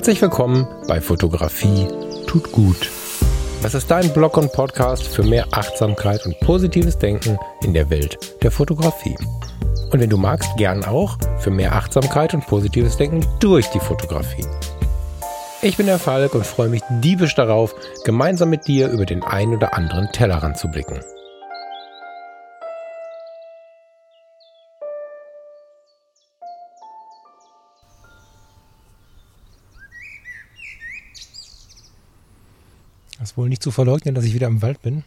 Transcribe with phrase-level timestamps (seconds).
[0.00, 1.86] Herzlich willkommen bei Fotografie
[2.26, 2.90] tut gut.
[3.62, 8.18] Das ist dein Blog und Podcast für mehr Achtsamkeit und positives Denken in der Welt
[8.42, 9.14] der Fotografie.
[9.92, 14.46] Und wenn du magst, gern auch für mehr Achtsamkeit und positives Denken durch die Fotografie.
[15.60, 19.52] Ich bin der Falk und freue mich diebisch darauf, gemeinsam mit dir über den ein
[19.52, 20.98] oder anderen Tellerrand zu blicken.
[33.30, 35.04] Ist wohl nicht zu verleugnen, dass ich wieder im Wald bin.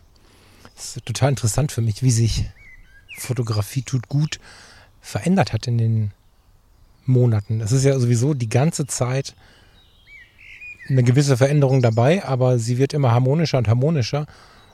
[0.77, 2.45] Es ist total interessant für mich, wie sich
[3.17, 4.39] Fotografie tut gut
[5.01, 6.11] verändert hat in den
[7.05, 7.59] Monaten.
[7.59, 9.35] Es ist ja sowieso die ganze Zeit
[10.87, 14.25] eine gewisse Veränderung dabei, aber sie wird immer harmonischer und harmonischer.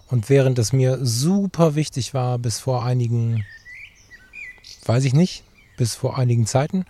[0.10, 3.46] Und während es mir super wichtig war, bis vor einigen,
[4.86, 5.44] weiß ich nicht,
[5.76, 6.86] bis vor einigen Zeiten,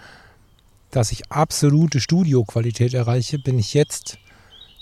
[0.91, 4.17] dass ich absolute Studioqualität erreiche, bin ich jetzt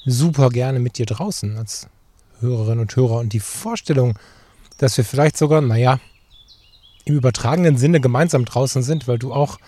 [0.08, 1.88] super gerne mit dir draußen als
[2.40, 3.18] Hörerinnen und Hörer.
[3.18, 4.18] Und die Vorstellung,
[4.78, 6.00] dass wir vielleicht sogar, naja,
[7.06, 9.60] im übertragenen Sinne gemeinsam draußen sind, weil du auch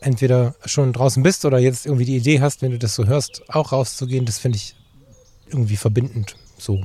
[0.00, 3.42] entweder schon draußen bist oder jetzt irgendwie die Idee hast, wenn du das so hörst,
[3.48, 4.74] auch rauszugehen, das finde ich
[5.48, 6.36] irgendwie verbindend.
[6.58, 6.82] So.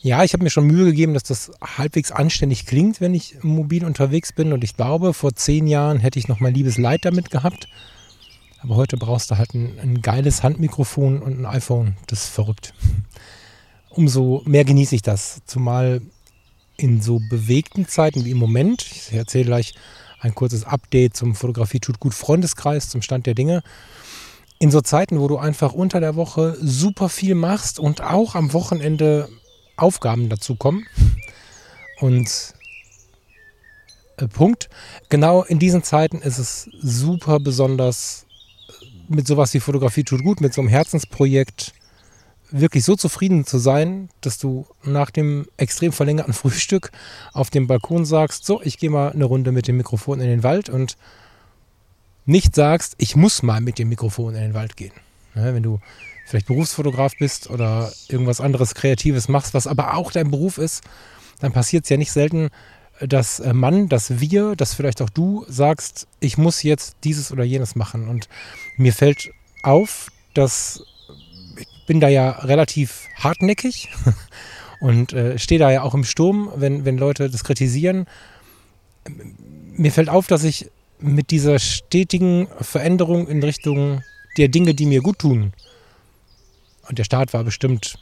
[0.00, 3.84] Ja, ich habe mir schon Mühe gegeben, dass das halbwegs anständig klingt, wenn ich mobil
[3.84, 4.52] unterwegs bin.
[4.52, 7.66] Und ich glaube, vor zehn Jahren hätte ich noch mein liebes Leid damit gehabt.
[8.66, 11.96] Aber heute brauchst du halt ein, ein geiles Handmikrofon und ein iPhone.
[12.08, 12.74] Das ist verrückt.
[13.90, 15.40] Umso mehr genieße ich das.
[15.46, 16.02] Zumal
[16.76, 18.84] in so bewegten Zeiten wie im Moment.
[18.90, 19.74] Ich erzähle gleich
[20.18, 23.62] ein kurzes Update zum Fotografie tut gut Freundeskreis, zum Stand der Dinge.
[24.58, 28.52] In so Zeiten, wo du einfach unter der Woche super viel machst und auch am
[28.52, 29.28] Wochenende
[29.76, 30.86] Aufgaben dazu kommen.
[32.00, 32.54] Und
[34.16, 34.70] äh, Punkt.
[35.08, 38.25] Genau in diesen Zeiten ist es super besonders
[39.08, 41.72] mit sowas wie Fotografie tut gut, mit so einem Herzensprojekt
[42.50, 46.92] wirklich so zufrieden zu sein, dass du nach dem extrem verlängerten Frühstück
[47.32, 50.42] auf dem Balkon sagst, so, ich gehe mal eine Runde mit dem Mikrofon in den
[50.42, 50.96] Wald und
[52.24, 54.92] nicht sagst, ich muss mal mit dem Mikrofon in den Wald gehen.
[55.34, 55.80] Ja, wenn du
[56.26, 60.82] vielleicht Berufsfotograf bist oder irgendwas anderes Kreatives machst, was aber auch dein Beruf ist,
[61.40, 62.48] dann passiert es ja nicht selten,
[63.00, 67.44] dass äh, man, dass wir, dass vielleicht auch du sagst, ich muss jetzt dieses oder
[67.44, 68.08] jenes machen.
[68.08, 68.28] Und
[68.76, 69.30] mir fällt
[69.62, 70.82] auf, dass
[71.58, 73.90] ich bin da ja relativ hartnäckig
[74.80, 78.06] und äh, stehe da ja auch im Sturm, wenn, wenn Leute das kritisieren.
[79.72, 84.02] Mir fällt auf, dass ich mit dieser stetigen Veränderung in Richtung
[84.38, 85.52] der Dinge, die mir gut tun,
[86.88, 87.98] und der Start war bestimmt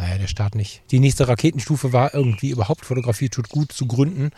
[0.00, 0.82] naja, der Start nicht.
[0.90, 4.30] Die nächste Raketenstufe war irgendwie überhaupt Fotografie tut gut zu gründen.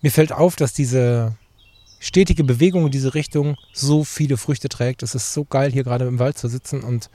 [0.00, 1.36] Mir fällt auf, dass diese
[2.00, 5.02] stetige Bewegung in diese Richtung so viele Früchte trägt.
[5.02, 7.10] Es ist so geil, hier gerade im Wald zu sitzen und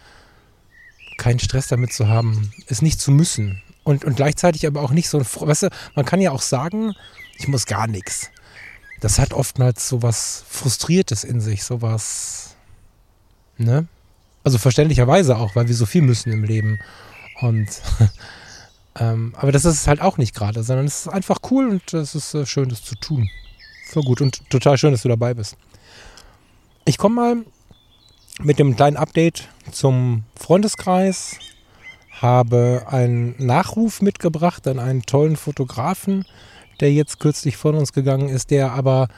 [1.18, 3.64] keinen Stress damit zu haben, es nicht zu müssen.
[3.84, 6.94] Und, und gleichzeitig aber auch nicht so ein, weißt du, man kann ja auch sagen,
[7.40, 8.30] ich muss gar nichts.
[9.02, 12.56] Das hat oftmals so was Frustriertes in sich, so was,
[13.58, 13.88] ne?
[14.48, 16.80] Also verständlicherweise auch, weil wir so viel müssen im Leben.
[17.42, 17.68] Und
[18.98, 22.16] ähm, aber das ist halt auch nicht gerade, sondern es ist einfach cool und es
[22.16, 23.30] ist äh, schön, das zu tun.
[23.90, 25.58] Voll gut und total schön, dass du dabei bist.
[26.86, 27.36] Ich komme mal
[28.40, 31.40] mit dem kleinen Update zum Freundeskreis.
[32.10, 36.24] Habe einen Nachruf mitgebracht an einen tollen Fotografen,
[36.80, 39.10] der jetzt kürzlich von uns gegangen ist, der aber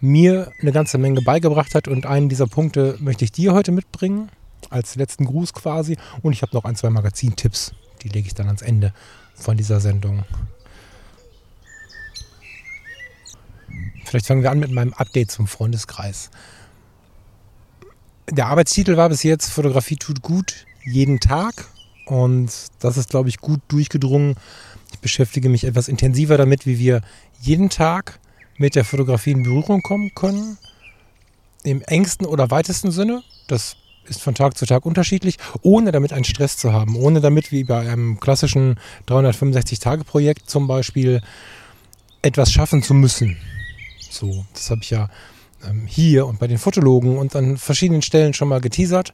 [0.00, 1.86] mir eine ganze Menge beigebracht hat.
[1.86, 4.28] Und einen dieser Punkte möchte ich dir heute mitbringen
[4.70, 5.96] als letzten Gruß quasi.
[6.22, 7.72] Und ich habe noch ein, zwei Magazintipps.
[8.02, 8.92] Die lege ich dann ans Ende
[9.34, 10.24] von dieser Sendung.
[14.04, 16.30] Vielleicht fangen wir an mit meinem Update zum Freundeskreis.
[18.30, 21.68] Der Arbeitstitel war bis jetzt Fotografie tut gut jeden Tag.
[22.06, 24.36] Und das ist, glaube ich, gut durchgedrungen.
[24.92, 27.00] Ich beschäftige mich etwas intensiver damit, wie wir
[27.40, 28.20] jeden Tag
[28.58, 30.58] mit der Fotografie in Berührung kommen können.
[31.64, 33.22] Im engsten oder weitesten Sinne.
[33.46, 33.76] Das
[34.08, 37.64] ist von Tag zu Tag unterschiedlich, ohne damit einen Stress zu haben, ohne damit wie
[37.64, 38.78] bei einem klassischen
[39.08, 41.20] 365-Tage-Projekt zum Beispiel
[42.22, 43.36] etwas schaffen zu müssen.
[44.10, 45.08] So, das habe ich ja
[45.68, 49.12] ähm, hier und bei den Fotologen und an verschiedenen Stellen schon mal geteasert.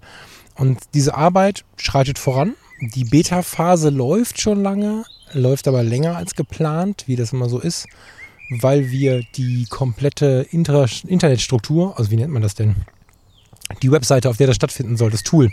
[0.55, 2.55] Und diese Arbeit schreitet voran.
[2.81, 7.87] Die Beta-Phase läuft schon lange, läuft aber länger als geplant, wie das immer so ist,
[8.51, 12.77] weil wir die komplette Inter Internetstruktur, also wie nennt man das denn?
[13.83, 15.51] Die Webseite, auf der das stattfinden soll, das Tool.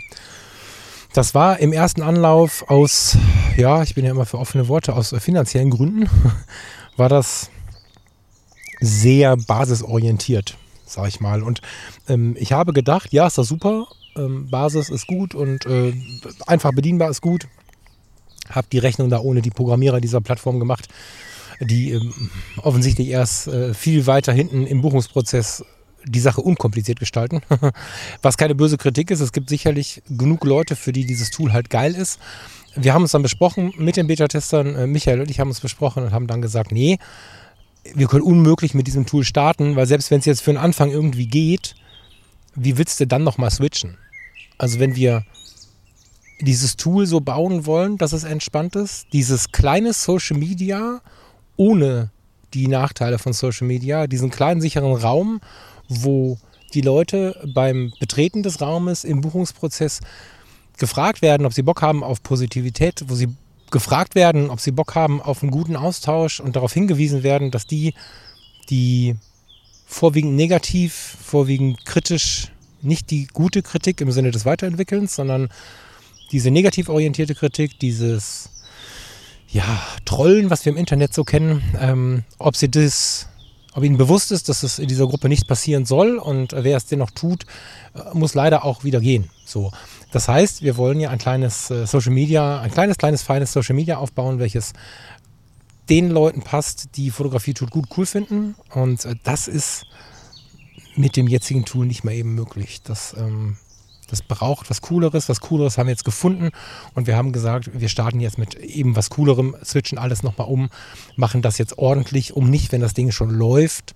[1.12, 3.16] Das war im ersten Anlauf aus,
[3.56, 6.08] ja, ich bin ja immer für offene Worte, aus finanziellen Gründen,
[6.96, 7.50] war das
[8.80, 11.42] sehr basisorientiert, sag ich mal.
[11.42, 11.62] Und
[12.08, 13.86] ähm, ich habe gedacht, ja, ist das super,
[14.16, 15.92] Ähm, Basis ist gut und äh,
[16.46, 17.48] einfach bedienbar ist gut.
[18.48, 20.88] Habe die Rechnung da ohne die Programmierer dieser Plattform gemacht,
[21.60, 22.30] die ähm,
[22.62, 25.64] offensichtlich erst äh, viel weiter hinten im Buchungsprozess
[26.06, 27.40] die Sache unkompliziert gestalten.
[28.22, 29.20] Was keine böse Kritik ist.
[29.20, 32.20] Es gibt sicherlich genug Leute, für die dieses Tool halt geil ist.
[32.74, 34.76] Wir haben uns dann besprochen mit den Beta-Testern.
[34.76, 36.98] Äh, Michael und ich haben uns besprochen und haben dann gesagt, nee,
[37.94, 40.90] wir können unmöglich mit diesem Tool starten, weil selbst wenn es jetzt für den Anfang
[40.90, 41.74] irgendwie geht,
[42.54, 43.96] wie willst du dann nochmal switchen?
[44.58, 45.24] Also wenn wir
[46.40, 51.00] dieses Tool so bauen wollen, dass es entspannt ist, dieses kleine Social Media
[51.56, 52.10] ohne
[52.54, 55.40] die Nachteile von Social Media, diesen kleinen sicheren Raum,
[55.88, 56.38] wo
[56.74, 60.00] die Leute beim Betreten des Raumes im Buchungsprozess
[60.78, 63.28] gefragt werden, ob sie Bock haben auf Positivität, wo sie
[63.70, 67.66] gefragt werden, ob sie Bock haben auf einen guten Austausch und darauf hingewiesen werden, dass
[67.66, 67.94] die,
[68.68, 69.16] die
[69.86, 72.48] vorwiegend negativ, vorwiegend kritisch,
[72.82, 75.48] nicht die gute Kritik im Sinne des Weiterentwickelns, sondern
[76.32, 78.50] diese negativ orientierte Kritik, dieses
[79.48, 79.64] ja,
[80.04, 83.28] Trollen, was wir im Internet so kennen, ähm, ob sie das,
[83.76, 86.86] ob ihnen bewusst ist, dass es in dieser Gruppe nicht passieren soll und wer es
[86.86, 87.44] dennoch tut,
[87.94, 89.28] äh, muss leider auch wieder gehen.
[89.44, 89.70] So.
[90.12, 93.76] Das heißt, wir wollen ja ein kleines äh, Social Media, ein kleines, kleines, feines Social
[93.76, 94.72] Media aufbauen, welches
[95.90, 98.54] den Leuten passt, die Fotografie tut gut cool finden.
[98.72, 99.84] Und äh, das ist
[100.96, 102.80] mit dem jetzigen Tool nicht mehr eben möglich.
[102.82, 103.58] Das, ähm,
[104.08, 105.28] das braucht was Cooleres.
[105.28, 106.50] Was Cooleres haben wir jetzt gefunden
[106.94, 110.70] und wir haben gesagt, wir starten jetzt mit eben was Coolerem, switchen alles nochmal um,
[111.16, 113.94] machen das jetzt ordentlich, um nicht, wenn das Ding schon läuft,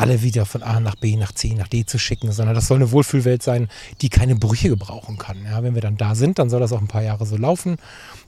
[0.00, 2.76] alle wieder von A nach B, nach C, nach D zu schicken, sondern das soll
[2.76, 3.68] eine Wohlfühlwelt sein,
[4.00, 5.44] die keine Brüche gebrauchen kann.
[5.44, 7.76] Ja, wenn wir dann da sind, dann soll das auch ein paar Jahre so laufen.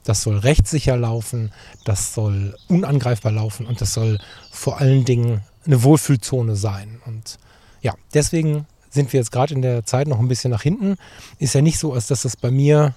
[0.03, 1.51] Das soll rechtssicher laufen,
[1.85, 4.19] das soll unangreifbar laufen und das soll
[4.51, 7.01] vor allen Dingen eine Wohlfühlzone sein.
[7.05, 7.39] Und
[7.81, 10.95] ja, deswegen sind wir jetzt gerade in der Zeit noch ein bisschen nach hinten.
[11.39, 12.93] Ist ja nicht so, als dass das bei mir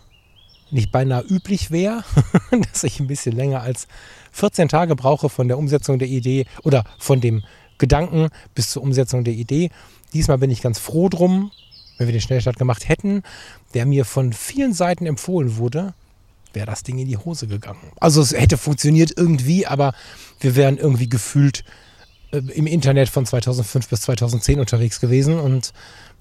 [0.71, 2.05] nicht beinahe üblich wäre,
[2.73, 3.87] dass ich ein bisschen länger als
[4.33, 7.45] 14 Tage brauche von der Umsetzung der Idee oder von dem
[7.79, 9.71] Gedanken bis zur Umsetzung der Idee.
[10.13, 11.51] Diesmal bin ich ganz froh drum,
[11.99, 13.23] wenn wir den Schnellstart gemacht hätten,
[13.75, 15.95] der mir von vielen Seiten empfohlen wurde,
[16.53, 17.93] wäre das Ding in die Hose gegangen.
[18.01, 19.95] Also es hätte funktioniert irgendwie, aber
[20.41, 21.65] wir wären irgendwie gefühlt
[22.33, 25.73] äh, im Internet von 2005 bis 2010 unterwegs gewesen und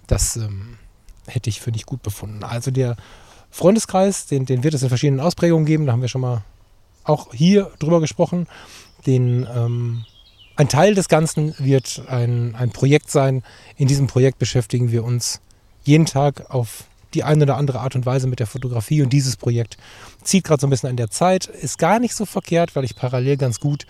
[0.07, 0.78] das ähm,
[1.28, 2.44] hätte ich für nicht gut befunden.
[2.44, 2.96] Also der
[3.50, 6.44] Freundeskreis, den, den wird es in verschiedenen Ausprägungen geben, da haben wir schon mal
[7.04, 8.48] auch hier drüber gesprochen.
[9.06, 10.06] Den ähm,
[10.56, 13.44] ein Teil des Ganzen wird ein, ein Projekt sein.
[13.78, 15.42] In diesem Projekt beschäftigen wir uns
[15.84, 19.38] jeden Tag auf die eine oder andere Art und Weise mit der Fotografie und dieses
[19.38, 19.78] Projekt
[20.24, 21.46] zieht gerade so ein bisschen an der Zeit.
[21.46, 23.86] Ist gar nicht so verkehrt, weil ich parallel ganz gut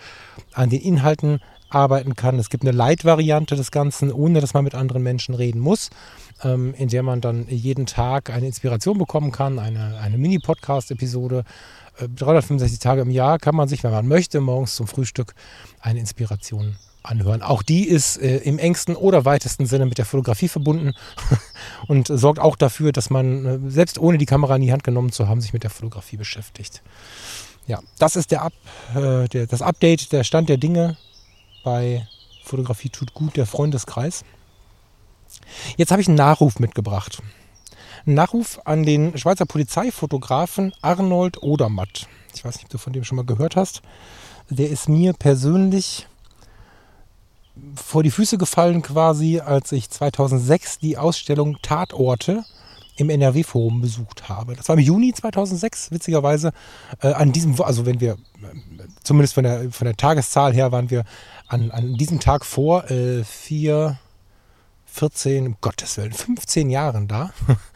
[0.52, 2.38] an den Inhalten arbeiten kann.
[2.38, 5.90] Es gibt eine Light-Variante des Ganzen, ohne dass man mit anderen Menschen reden muss,
[6.42, 11.44] ähm, in der man dann jeden Tag eine Inspiration bekommen kann, eine, eine Mini-Podcast-Episode
[11.98, 15.34] 365 Tage im Jahr kann man sich, wenn man möchte, morgens zum Frühstück
[15.80, 17.42] eine Inspiration anhören.
[17.42, 20.92] Auch die ist äh, im engsten oder weitesten Sinne mit der Fotografie verbunden
[21.88, 25.12] und sorgt auch dafür, dass man, äh, selbst ohne die Kamera in die Hand genommen
[25.12, 26.82] zu haben, sich mit der Fotografie beschäftigt.
[27.66, 28.52] Ja, das ist der, Up,
[28.94, 30.96] äh, der das Update, der Stand der Dinge
[31.66, 32.06] bei
[32.44, 34.24] Fotografie tut gut, der Freundeskreis.
[35.76, 37.20] Jetzt habe ich einen Nachruf mitgebracht.
[38.04, 42.06] Nachruf an den Schweizer Polizeifotografen Arnold Odermatt.
[42.36, 43.82] Ich weiß nicht, ob du von dem schon mal gehört hast.
[44.48, 46.06] Der ist mir persönlich
[47.74, 52.44] vor die Füße gefallen quasi, als ich 2006 die Ausstellung Tatorte
[52.96, 54.56] im NRW-Forum besucht habe.
[54.56, 56.52] Das war im Juni 2006, witzigerweise.
[57.00, 58.16] Äh, an diesem, also wenn wir,
[59.02, 61.04] zumindest von der, von der Tageszahl her, waren wir
[61.48, 63.98] an, an diesem Tag vor äh, vier,
[64.86, 67.30] 14, um Gottes Willen, 15 Jahren da.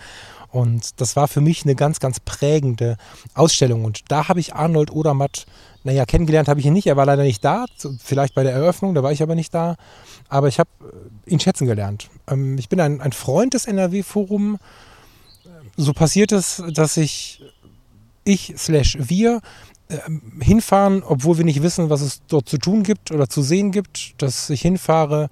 [0.51, 2.97] Und das war für mich eine ganz, ganz prägende
[3.35, 3.85] Ausstellung.
[3.85, 5.47] Und da habe ich Arnold Odermatt,
[5.85, 6.89] naja, kennengelernt habe ich ihn nicht.
[6.89, 7.67] Er war leider nicht da.
[8.03, 9.77] Vielleicht bei der Eröffnung, da war ich aber nicht da.
[10.29, 12.09] Aber ich habe äh, ihn schätzen gelernt.
[12.29, 14.59] Ähm, ich bin ein, ein Freund des NRW-Forum.
[15.81, 17.41] So passiert es, dass ich,
[18.25, 19.41] ich slash wir
[19.89, 23.73] ähm, hinfahren, obwohl wir nicht wissen, was es dort zu tun gibt oder zu sehen
[23.73, 25.31] gibt, dass ich hinfahre,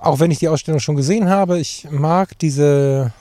[0.00, 3.12] auch wenn ich die Ausstellung schon gesehen habe, ich mag diese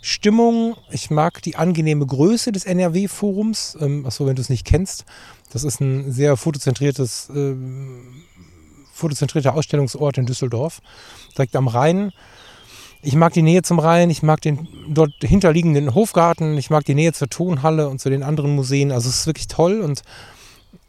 [0.00, 3.78] Stimmung, ich mag die angenehme Größe des NRW-Forums.
[3.80, 5.04] Ähm, achso, wenn du es nicht kennst,
[5.52, 7.54] das ist ein sehr fotozentriertes, äh,
[8.92, 10.80] fotozentrierter Ausstellungsort in Düsseldorf,
[11.36, 12.10] direkt am Rhein.
[13.02, 16.94] Ich mag die Nähe zum Rhein, ich mag den dort hinterliegenden Hofgarten, ich mag die
[16.94, 18.92] Nähe zur Tonhalle und zu den anderen Museen.
[18.92, 20.02] Also es ist wirklich toll und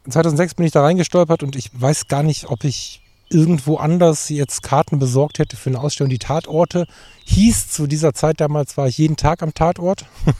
[0.08, 4.62] 2006 bin ich da reingestolpert und ich weiß gar nicht, ob ich irgendwo anders jetzt
[4.62, 6.10] Karten besorgt hätte für eine Ausstellung.
[6.10, 6.86] Die Tatorte
[7.24, 10.04] hieß zu dieser Zeit damals, war ich jeden Tag am Tatort.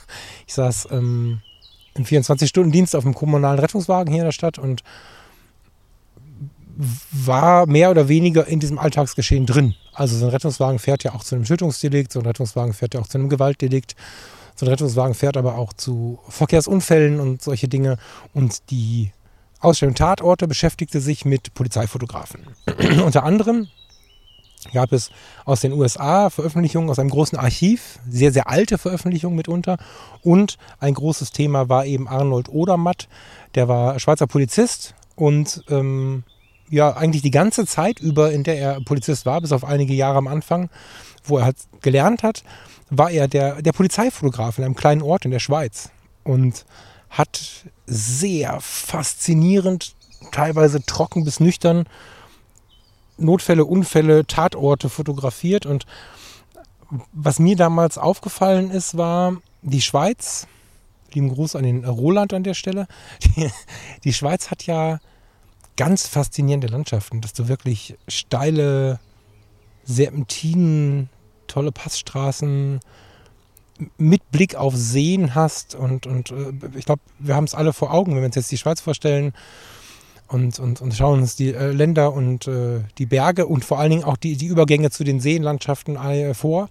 [0.47, 1.41] Ich saß ähm,
[1.95, 4.83] im 24-Stunden-Dienst auf dem kommunalen Rettungswagen hier in der Stadt und
[7.13, 9.75] war mehr oder weniger in diesem Alltagsgeschehen drin.
[9.93, 13.01] Also so ein Rettungswagen fährt ja auch zu einem Schüttungsdelikt, so ein Rettungswagen fährt ja
[13.01, 13.95] auch zu einem Gewaltdelikt,
[14.57, 17.99] so ein Rettungswagen fährt aber auch zu Verkehrsunfällen und solche Dinge.
[18.35, 19.13] Und die
[19.61, 22.41] Ausstellung Tatorte beschäftigte sich mit Polizeifotografen.
[23.05, 23.69] Unter anderem
[24.73, 25.11] gab es
[25.45, 29.79] aus den USA Veröffentlichungen aus einem großen Archiv, sehr, sehr alte Veröffentlichungen mitunter.
[30.23, 33.09] Und ein großes Thema war eben Arnold Odermatt,
[33.55, 36.25] der war Schweizer Polizist und ähm,
[36.73, 40.17] ja, eigentlich die ganze Zeit über, in der er Polizist war, bis auf einige Jahre
[40.17, 40.71] am Anfang,
[41.23, 42.45] wo er halt gelernt hat,
[42.89, 45.91] war er der, der Polizeifotograf in einem kleinen Ort in der Schweiz.
[46.25, 46.65] Und
[47.11, 49.95] hat sehr faszinierend,
[50.31, 51.85] teilweise trocken bis nüchtern
[53.19, 55.67] Notfälle, Unfälle, Tatorte fotografiert.
[55.67, 55.85] Und
[57.13, 60.47] was mir damals aufgefallen ist, war die Schweiz.
[61.13, 62.87] Lieben Gruß an den Roland an der Stelle.
[63.23, 63.51] Die,
[64.05, 65.01] die Schweiz hat ja
[65.77, 69.01] ganz faszinierende Landschaften, dass du wirklich steile
[69.85, 71.09] Serpentinen,
[71.47, 72.81] tolle Passstraßen,
[73.97, 75.75] mit Blick auf Seen hast.
[75.75, 78.51] Und, und äh, ich glaube, wir haben es alle vor Augen, wenn wir uns jetzt
[78.51, 79.33] die Schweiz vorstellen
[80.29, 83.91] und, und, und schauen uns die äh, Länder und äh, die Berge und vor allen
[83.91, 85.99] Dingen auch die, die Übergänge zu den Seenlandschaften
[86.35, 86.69] vor.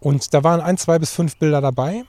[0.00, 2.04] Und da waren ein, zwei bis fünf Bilder dabei.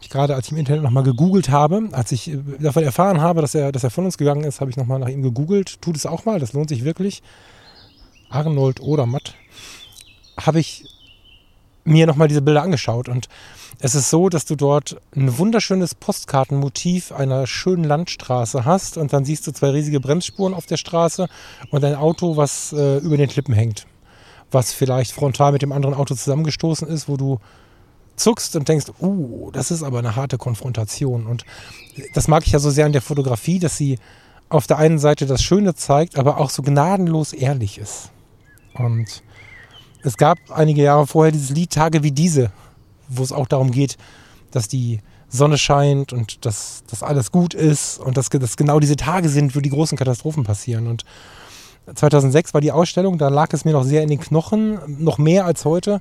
[0.00, 3.40] Ich gerade, als ich im Internet nochmal gegoogelt habe, als ich äh, davon erfahren habe,
[3.40, 5.80] dass er, dass er von uns gegangen ist, habe ich nochmal nach ihm gegoogelt.
[5.82, 7.22] Tut es auch mal, das lohnt sich wirklich.
[8.28, 9.34] Arnold Odermatt.
[10.38, 10.84] Habe ich
[11.84, 13.28] mir nochmal diese Bilder angeschaut und
[13.82, 19.24] es ist so, dass du dort ein wunderschönes Postkartenmotiv einer schönen Landstraße hast und dann
[19.24, 21.28] siehst du zwei riesige Bremsspuren auf der Straße
[21.70, 23.86] und ein Auto, was äh, über den Klippen hängt,
[24.50, 27.38] was vielleicht frontal mit dem anderen Auto zusammengestoßen ist, wo du
[28.20, 31.26] zuckst und denkst, uh, das ist aber eine harte Konfrontation.
[31.26, 31.44] Und
[32.14, 33.98] das mag ich ja so sehr an der Fotografie, dass sie
[34.48, 38.10] auf der einen Seite das Schöne zeigt, aber auch so gnadenlos ehrlich ist.
[38.74, 39.22] Und
[40.02, 42.50] es gab einige Jahre vorher dieses Lied Tage wie diese,
[43.08, 43.96] wo es auch darum geht,
[44.50, 48.96] dass die Sonne scheint und dass, dass alles gut ist und dass das genau diese
[48.96, 50.88] Tage sind, wo die großen Katastrophen passieren.
[50.88, 51.04] Und
[51.94, 55.44] 2006 war die Ausstellung, da lag es mir noch sehr in den Knochen, noch mehr
[55.44, 56.00] als heute,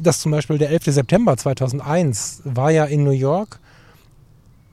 [0.00, 0.84] dass zum Beispiel der 11.
[0.86, 3.60] September 2001 war ja in New York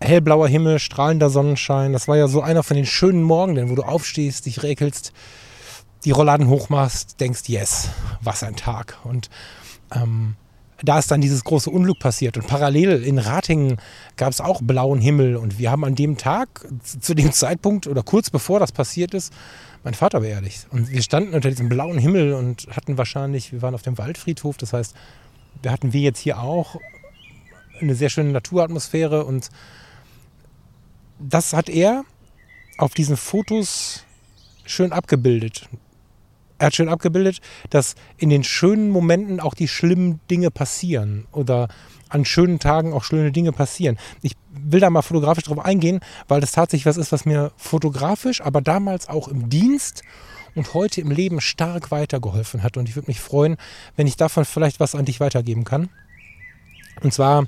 [0.01, 1.93] hellblauer Himmel, strahlender Sonnenschein.
[1.93, 5.13] Das war ja so einer von den schönen Morgen, wo du aufstehst, dich räkelst,
[6.03, 7.89] die Rollladen hochmachst, denkst, yes,
[8.21, 8.97] was ein Tag.
[9.03, 9.29] Und
[9.93, 10.35] ähm,
[10.83, 12.37] da ist dann dieses große Unglück passiert.
[12.37, 13.77] Und parallel in Ratingen
[14.17, 15.37] gab es auch blauen Himmel.
[15.37, 19.33] Und wir haben an dem Tag, zu dem Zeitpunkt oder kurz bevor das passiert ist,
[19.85, 20.67] mein Vater beerdigt.
[20.71, 24.57] Und wir standen unter diesem blauen Himmel und hatten wahrscheinlich, wir waren auf dem Waldfriedhof,
[24.57, 24.95] das heißt,
[25.61, 26.75] wir hatten wir jetzt hier auch
[27.79, 29.23] eine sehr schöne Naturatmosphäre.
[29.23, 29.49] Und
[31.19, 32.03] das hat er
[32.77, 34.03] auf diesen Fotos
[34.65, 35.69] schön abgebildet
[36.57, 41.67] er hat schön abgebildet, dass in den schönen Momenten auch die schlimmen Dinge passieren oder
[42.09, 43.97] an schönen Tagen auch schöne Dinge passieren.
[44.21, 44.33] Ich
[44.65, 48.61] will da mal fotografisch drauf eingehen, weil das tatsächlich was ist, was mir fotografisch, aber
[48.61, 50.01] damals auch im Dienst
[50.55, 52.77] und heute im Leben stark weitergeholfen hat.
[52.77, 53.57] Und ich würde mich freuen,
[53.95, 55.89] wenn ich davon vielleicht was an dich weitergeben kann.
[57.01, 57.45] Und zwar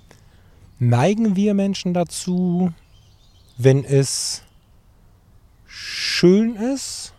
[0.80, 2.72] neigen wir Menschen dazu,
[3.58, 4.44] wenn es
[5.66, 7.14] schön ist,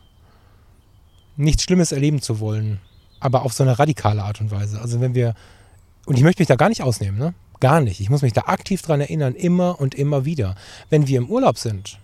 [1.37, 2.81] nichts Schlimmes erleben zu wollen,
[3.21, 4.81] aber auf so eine radikale Art und Weise.
[4.81, 5.35] Also wenn wir,
[6.07, 7.35] und ich möchte mich da gar nicht ausnehmen, ne?
[7.61, 8.00] Gar nicht.
[8.00, 10.55] Ich muss mich da aktiv dran erinnern, immer und immer wieder.
[10.91, 11.99] Wenn wir im Urlaub sind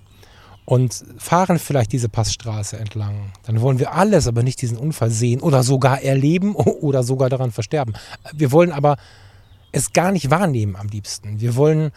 [0.64, 5.40] und fahren vielleicht diese Passstraße entlang, dann wollen wir alles, aber nicht diesen Unfall sehen
[5.40, 7.94] oder sogar erleben oder sogar daran versterben.
[8.32, 8.96] Wir wollen aber
[9.73, 11.40] es gar nicht wahrnehmen am liebsten.
[11.40, 11.92] Wir wollen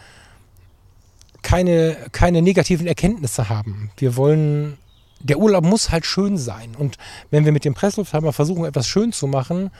[1.42, 3.90] keine, keine negativen Erkenntnisse haben.
[3.96, 4.76] Wir wollen
[5.20, 6.74] der Urlaub muss halt schön sein.
[6.76, 6.96] Und
[7.30, 9.70] wenn wir mit dem Presslufthammer versuchen, etwas schön zu machen,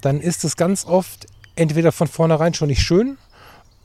[0.00, 1.26] dann ist es ganz oft
[1.58, 3.18] entweder von vornherein schon nicht schön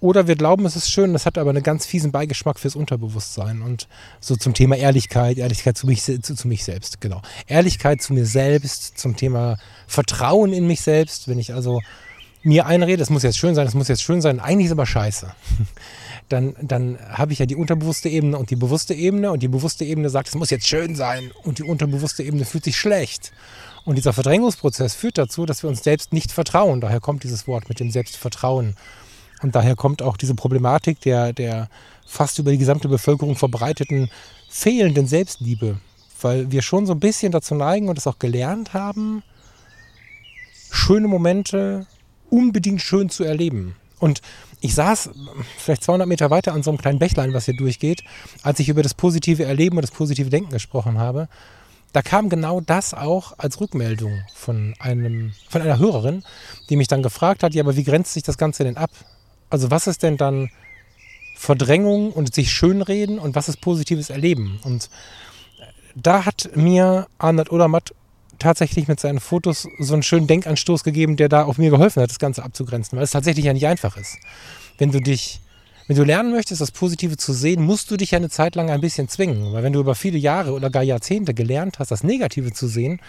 [0.03, 3.61] oder wir glauben, es ist schön, das hat aber einen ganz fiesen Beigeschmack fürs Unterbewusstsein.
[3.61, 3.87] Und
[4.19, 7.21] so zum Thema Ehrlichkeit, Ehrlichkeit zu mich, zu, zu mich selbst, genau.
[7.47, 11.29] Ehrlichkeit zu mir selbst, zum Thema Vertrauen in mich selbst.
[11.29, 11.79] Wenn ich also
[12.41, 14.85] mir einrede, es muss jetzt schön sein, es muss jetzt schön sein, eigentlich ist aber
[14.85, 15.33] scheiße
[16.29, 19.85] dann, dann habe ich ja die unterbewusste Ebene und die bewusste Ebene und die bewusste
[19.85, 23.31] Ebene sagt, es muss jetzt schön sein und die unterbewusste Ebene fühlt sich schlecht.
[23.85, 26.79] Und dieser Verdrängungsprozess führt dazu, dass wir uns selbst nicht vertrauen.
[26.79, 28.75] Daher kommt dieses Wort mit dem Selbstvertrauen.
[29.41, 31.69] Und daher kommt auch diese Problematik der, der
[32.05, 34.09] fast über die gesamte Bevölkerung verbreiteten
[34.49, 35.79] fehlenden Selbstliebe,
[36.21, 39.23] weil wir schon so ein bisschen dazu neigen und es auch gelernt haben,
[40.71, 41.87] schöne Momente
[42.29, 43.75] unbedingt schön zu erleben.
[43.99, 44.21] Und
[44.61, 45.09] ich saß
[45.57, 48.03] vielleicht 200 Meter weiter an so einem kleinen Bächlein, was hier durchgeht,
[48.43, 51.27] als ich über das positive Erleben und das positive Denken gesprochen habe.
[51.93, 56.23] Da kam genau das auch als Rückmeldung von, einem, von einer Hörerin,
[56.69, 58.89] die mich dann gefragt hat, ja, aber wie grenzt sich das Ganze denn ab?
[59.49, 60.49] Also was ist denn dann
[61.35, 64.59] Verdrängung und sich schönreden und was ist positives Erleben?
[64.63, 64.89] Und
[65.95, 67.93] da hat mir Arnold Odermatt
[68.39, 72.09] tatsächlich mit seinen Fotos so einen schönen Denkanstoß gegeben, der da auch mir geholfen hat,
[72.09, 74.17] das Ganze abzugrenzen, weil es tatsächlich ja nicht einfach ist.
[74.77, 75.39] Wenn du dich,
[75.87, 78.69] wenn du lernen möchtest, das Positive zu sehen, musst du dich ja eine Zeit lang
[78.69, 82.03] ein bisschen zwingen, weil wenn du über viele Jahre oder gar Jahrzehnte gelernt hast, das
[82.03, 83.01] Negative zu sehen,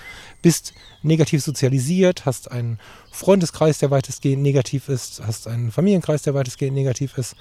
[0.43, 2.79] bist negativ sozialisiert, hast einen
[3.13, 7.37] Freundeskreis, der weitestgehend negativ ist, hast einen Familienkreis, der weitestgehend negativ ist,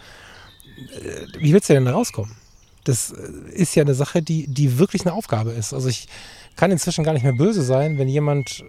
[0.78, 2.36] äh, wie willst du denn da rauskommen?
[2.84, 5.74] Das äh, ist ja eine Sache, die, die wirklich eine Aufgabe ist.
[5.74, 6.08] Also ich
[6.56, 8.64] kann inzwischen gar nicht mehr böse sein, wenn jemand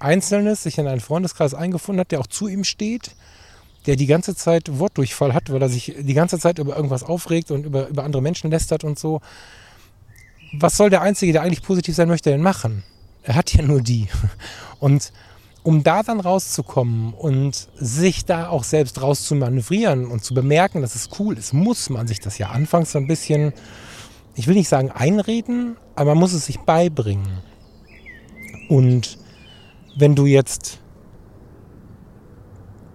[0.00, 3.12] Einzelnes sich in einen Freundeskreis eingefunden hat, der auch zu ihm steht,
[3.86, 7.50] der die ganze Zeit Wortdurchfall hat, weil er sich die ganze Zeit über irgendwas aufregt
[7.50, 9.20] und über, über andere Menschen lästert und so.
[10.52, 12.82] Was soll der Einzige, der eigentlich positiv sein möchte, denn machen?
[13.22, 14.08] Er hat ja nur die.
[14.80, 15.12] Und
[15.62, 20.80] um da dann rauszukommen und sich da auch selbst raus zu manövrieren und zu bemerken,
[20.80, 23.52] dass es cool ist, muss man sich das ja anfangs so ein bisschen,
[24.34, 27.42] ich will nicht sagen einreden, aber man muss es sich beibringen.
[28.70, 29.18] Und
[29.98, 30.78] wenn du jetzt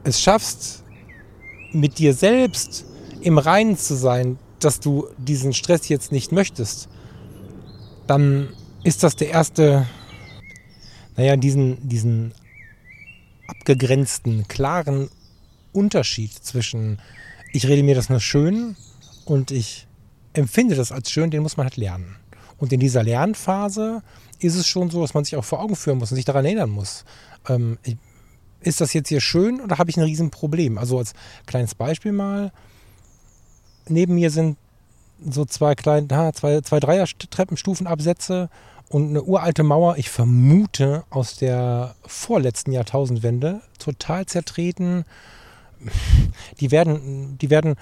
[0.04, 0.84] es schaffst,
[1.72, 2.86] mit dir selbst
[3.22, 6.90] im Reinen zu sein, dass du diesen Stress jetzt nicht möchtest,
[8.08, 8.50] dann
[8.84, 9.88] ist das der erste,
[11.16, 12.34] naja, diesen, diesen
[13.48, 15.10] abgegrenzten, klaren
[15.72, 17.00] Unterschied zwischen
[17.54, 18.76] ich rede mir das nur schön
[19.26, 19.88] und ich
[20.34, 22.16] empfinde das als schön, den muss man halt lernen.
[22.58, 24.02] Und in dieser Lernphase
[24.40, 26.46] ist es schon so, dass man sich auch vor Augen führen muss und sich daran
[26.46, 27.06] erinnern muss.
[27.48, 27.78] Ähm,
[28.64, 30.78] ist das jetzt hier schön oder habe ich ein Riesenproblem?
[30.78, 31.14] Also als
[31.46, 32.52] kleines Beispiel mal,
[33.88, 34.58] neben mir sind
[35.26, 38.50] so zwei kleine, zwei, zwei Dreier-Treppenstufenabsätze
[38.90, 45.06] und eine uralte Mauer, ich vermute aus der vorletzten Jahrtausendwende, total zertreten.
[46.60, 47.76] Die werden, die werden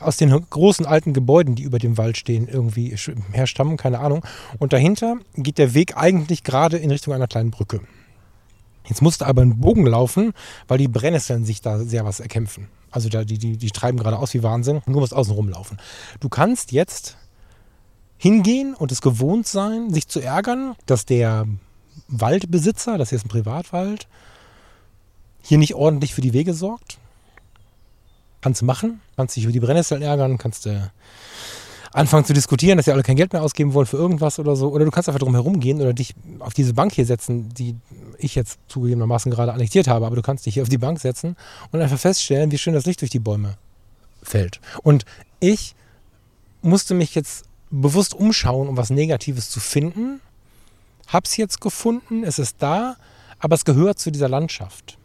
[0.00, 2.94] aus den großen alten Gebäuden, die über dem Wald stehen, irgendwie
[3.32, 4.24] herstammen, keine Ahnung.
[4.58, 7.80] Und dahinter geht der Weg eigentlich gerade in Richtung einer kleinen Brücke.
[8.88, 10.32] Jetzt musste aber ein Bogen laufen,
[10.68, 12.68] weil die Brennnesseln sich da sehr was erkämpfen.
[12.90, 15.78] Also die, die, die treiben gerade aus wie Wahnsinn und du musst außen rumlaufen.
[16.20, 17.16] Du kannst jetzt
[18.18, 21.46] hingehen und es gewohnt sein, sich zu ärgern, dass der
[22.08, 24.06] Waldbesitzer, das hier ist ein Privatwald,
[25.42, 26.98] hier nicht ordentlich für die Wege sorgt.
[28.40, 30.92] Kannst machen, kannst dich über die Brennnesseln ärgern, kannst du
[31.92, 34.70] anfangen zu diskutieren, dass sie alle kein Geld mehr ausgeben wollen für irgendwas oder so.
[34.70, 37.76] Oder du kannst einfach drum herum gehen oder dich auf diese Bank hier setzen, die
[38.18, 40.06] ich jetzt zugegebenermaßen gerade annektiert habe.
[40.06, 41.36] Aber du kannst dich hier auf die Bank setzen
[41.70, 43.56] und einfach feststellen, wie schön das Licht durch die Bäume
[44.22, 44.60] fällt.
[44.82, 45.04] Und
[45.40, 45.74] ich
[46.62, 50.20] musste mich jetzt bewusst umschauen, um was Negatives zu finden.
[51.08, 52.96] Hab's jetzt gefunden, es ist da,
[53.38, 54.98] aber es gehört zu dieser Landschaft.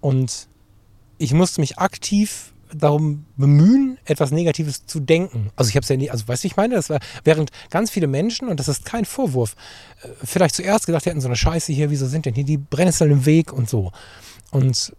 [0.00, 0.48] Und
[1.18, 5.50] ich musste mich aktiv darum bemühen, etwas Negatives zu denken.
[5.56, 7.90] Also ich habe es ja nie, also weißt du, ich meine, das war, während ganz
[7.90, 9.56] viele Menschen, und das ist kein Vorwurf,
[10.02, 13.10] äh, vielleicht zuerst gedacht hätten, so eine Scheiße hier, wieso sind denn hier die Brennnesseln
[13.10, 13.92] im Weg und so.
[14.50, 14.94] Und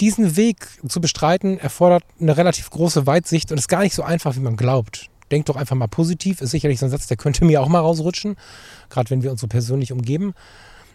[0.00, 4.36] diesen Weg zu bestreiten, erfordert eine relativ große Weitsicht und ist gar nicht so einfach,
[4.36, 7.44] wie man glaubt denk doch einfach mal positiv, ist sicherlich so ein Satz, der könnte
[7.44, 8.36] mir auch mal rausrutschen,
[8.90, 10.34] gerade wenn wir uns so persönlich umgeben,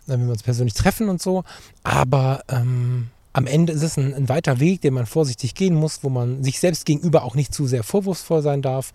[0.06, 1.44] wenn wir uns persönlich treffen und so.
[1.84, 6.04] Aber ähm, am Ende ist es ein, ein, weiter Weg, den man vorsichtig gehen muss,
[6.04, 8.94] wo man sich selbst gegenüber auch nicht zu sehr vorwurfsvoll sein darf.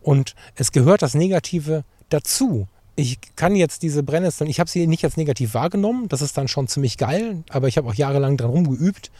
[0.00, 2.68] Und es gehört das Negative dazu.
[2.96, 6.48] Ich kann jetzt diese Brennnesseln, ich habe sie nicht als negativ wahrgenommen, das ist dann
[6.48, 9.10] schon ziemlich geil, aber ich habe auch jahrelang dran rumgeübt.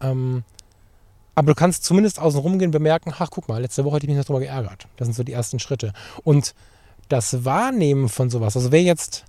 [0.00, 0.44] Ähm,
[1.34, 4.18] aber du kannst zumindest außen rumgehen, bemerken, ach guck mal, letzte Woche hätte ich mich
[4.18, 4.86] noch drüber geärgert.
[4.98, 5.92] Das sind so die ersten Schritte.
[6.22, 6.54] Und
[7.08, 9.24] das Wahrnehmen von sowas, also wer jetzt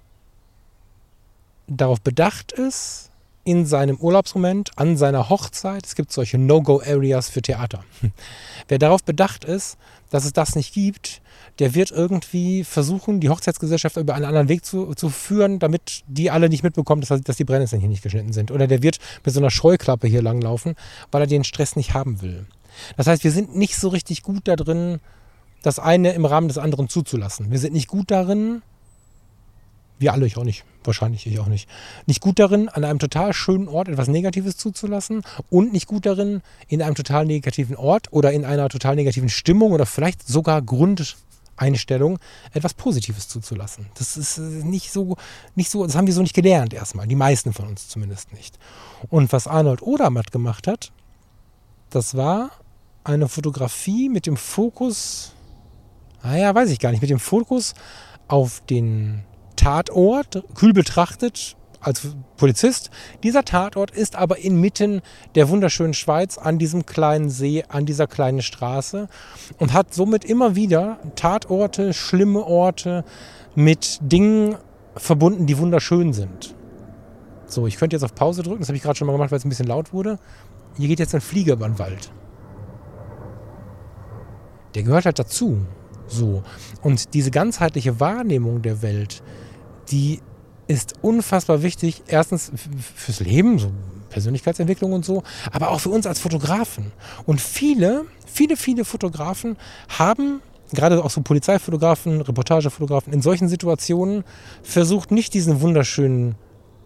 [1.65, 3.06] darauf bedacht ist,
[3.47, 7.86] in seinem Urlaubsmoment, an seiner Hochzeit, es gibt solche No-Go-Areas für Theater.
[8.67, 9.77] Wer darauf bedacht ist,
[10.10, 11.21] dass es das nicht gibt,
[11.60, 16.29] der wird irgendwie versuchen, die Hochzeitsgesellschaft über einen anderen Weg zu, zu führen, damit die
[16.29, 18.51] alle nicht mitbekommen, dass, dass die Brennnesseln hier nicht geschnitten sind.
[18.51, 20.75] Oder der wird mit so einer Scheuklappe hier langlaufen,
[21.12, 22.47] weil er den Stress nicht haben will.
[22.97, 24.99] Das heißt, wir sind nicht so richtig gut da drin,
[25.63, 27.49] das eine im Rahmen des anderen zuzulassen.
[27.49, 28.62] Wir sind nicht gut darin,
[29.99, 31.67] wir alle, ich auch nicht, wahrscheinlich ich auch nicht,
[32.05, 36.41] nicht gut darin, an einem total schönen Ort etwas Negatives zuzulassen und nicht gut darin,
[36.67, 41.17] in einem total negativen Ort oder in einer total negativen Stimmung oder vielleicht sogar Grund
[41.57, 42.19] Einstellung,
[42.53, 43.88] etwas Positives zuzulassen.
[43.95, 45.17] Das ist äh, nicht so,
[45.55, 48.57] nicht so, das haben wir so nicht gelernt erstmal, die meisten von uns zumindest nicht.
[49.10, 50.91] Und was Arnold Odermatt gemacht hat,
[51.89, 52.51] das war
[53.03, 55.33] eine Fotografie mit dem Fokus,
[56.23, 57.73] naja, weiß ich gar nicht, mit dem Fokus
[58.27, 59.23] auf den
[59.67, 62.89] Tatort, kühl betrachtet, als Polizist.
[63.23, 65.01] Dieser Tatort ist aber inmitten
[65.36, 69.10] der wunderschönen Schweiz an diesem kleinen See, an dieser kleinen Straße
[69.58, 73.03] und hat somit immer wieder Tatorte, schlimme Orte
[73.56, 74.56] mit Dingen
[74.95, 76.56] verbunden, die wunderschön sind.
[77.45, 79.39] So, ich könnte jetzt auf Pause drücken, das habe ich gerade schon mal gemacht, weil
[79.39, 80.17] es ein bisschen laut wurde.
[80.77, 82.10] Hier geht jetzt ein Flieger über den Wald.
[84.75, 85.58] Der gehört halt dazu.
[86.08, 86.43] So.
[86.84, 89.21] Und diese ganzheitliche Wahrnehmung der Welt,
[89.91, 90.21] die
[90.67, 92.04] ist unfassbar wichtig.
[92.08, 92.52] Erstens
[92.95, 93.71] fürs Leben, so
[94.10, 96.91] Persönlichkeitsentwicklung und so, aber auch für uns als Fotografen.
[97.26, 99.58] Und viele, viele, viele Fotografen
[99.89, 100.41] haben,
[100.73, 104.23] gerade auch so Polizeifotografen, Reportagefotografen, in solchen Situationen
[104.63, 106.36] versucht, nicht diesen wunderschönen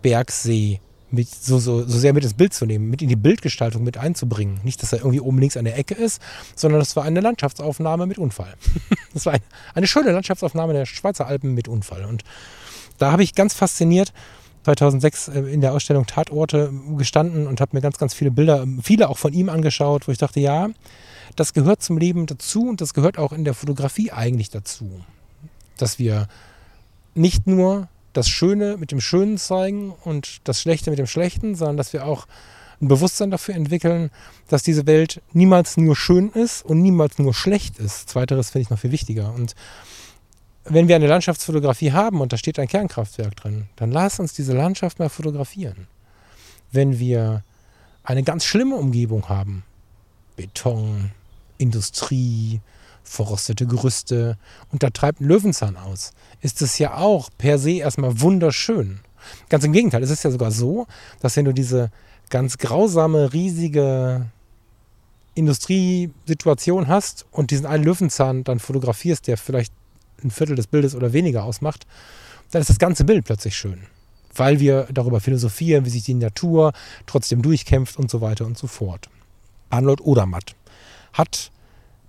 [0.02, 0.80] Bergsee
[1.12, 3.98] mit, so, so, so sehr mit ins Bild zu nehmen, mit in die Bildgestaltung mit
[3.98, 4.62] einzubringen.
[4.64, 6.22] Nicht, dass er irgendwie oben links an der Ecke ist,
[6.56, 8.54] sondern das war eine Landschaftsaufnahme mit Unfall.
[9.14, 12.06] das war eine, eine schöne Landschaftsaufnahme der Schweizer Alpen mit Unfall.
[12.06, 12.24] Und
[13.02, 14.14] da habe ich ganz fasziniert
[14.64, 19.10] 2006 äh, in der Ausstellung Tatorte gestanden und habe mir ganz, ganz viele Bilder, viele
[19.10, 20.70] auch von ihm angeschaut, wo ich dachte, ja,
[21.36, 25.02] das gehört zum Leben dazu und das gehört auch in der Fotografie eigentlich dazu.
[25.78, 26.28] Dass wir
[27.16, 31.78] nicht nur das Schöne mit dem Schönen zeigen und das Schlechte mit dem Schlechten, sondern
[31.78, 32.28] dass wir auch
[32.82, 34.10] ein Bewusstsein dafür entwickeln,
[34.50, 38.10] dass diese Welt niemals nur schön ist und niemals nur schlecht ist.
[38.10, 39.34] Zweiteres finde ich noch viel wichtiger.
[39.34, 39.56] Und
[40.66, 44.54] wenn wir eine Landschaftsfotografie haben und da steht ein Kernkraftwerk drin, dann lass uns diese
[44.54, 45.88] Landschaft mal fotografieren.
[46.72, 47.44] Wenn wir
[48.04, 49.64] eine ganz schlimme Umgebung haben,
[50.36, 51.12] Beton,
[51.58, 52.62] Industrie,
[53.04, 54.38] verrostete Gerüste
[54.72, 59.00] und da treibt ein Löwenzahn aus, ist es ja auch per se erstmal wunderschön.
[59.50, 60.88] Ganz im Gegenteil, es ist ja sogar so,
[61.20, 61.92] dass wenn du diese
[62.30, 64.28] ganz grausame, riesige
[65.36, 69.74] Industriesituation hast und diesen einen Löwenzahn dann fotografierst, der vielleicht
[70.24, 71.86] ein Viertel des Bildes oder weniger ausmacht,
[72.52, 73.84] dann ist das ganze Bild plötzlich schön.
[74.36, 76.74] Weil wir darüber philosophieren, wie sich die Natur
[77.06, 79.10] trotzdem durchkämpft und so weiter und so fort.
[79.70, 80.56] Arnold Odermatt
[81.14, 81.52] hat,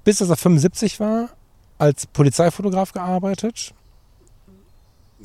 [0.05, 1.31] bis er 75 war,
[1.79, 3.75] als Polizeifotograf gearbeitet.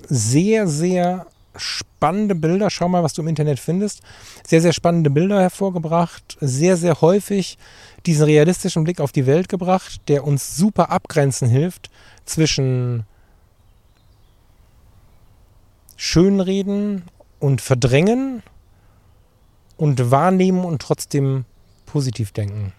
[0.07, 1.27] Sehr, sehr
[1.59, 2.69] spannende Bilder.
[2.69, 4.01] Schau mal, was du im Internet findest.
[4.45, 6.37] Sehr, sehr spannende Bilder hervorgebracht.
[6.39, 7.57] Sehr, sehr häufig
[8.05, 11.89] diesen realistischen Blick auf die Welt gebracht, der uns super abgrenzen hilft
[12.25, 13.05] zwischen
[15.95, 17.03] Schönreden
[17.39, 18.43] und Verdrängen
[19.77, 21.45] und Wahrnehmen und trotzdem
[21.85, 22.73] positiv denken.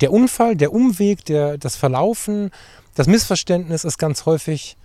[0.00, 2.50] Der Unfall, der Umweg, der, das Verlaufen,
[2.94, 4.76] das Missverständnis ist ganz häufig,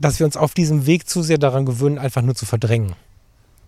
[0.00, 2.94] dass wir uns auf diesem Weg zu sehr daran gewöhnen, einfach nur zu verdrängen.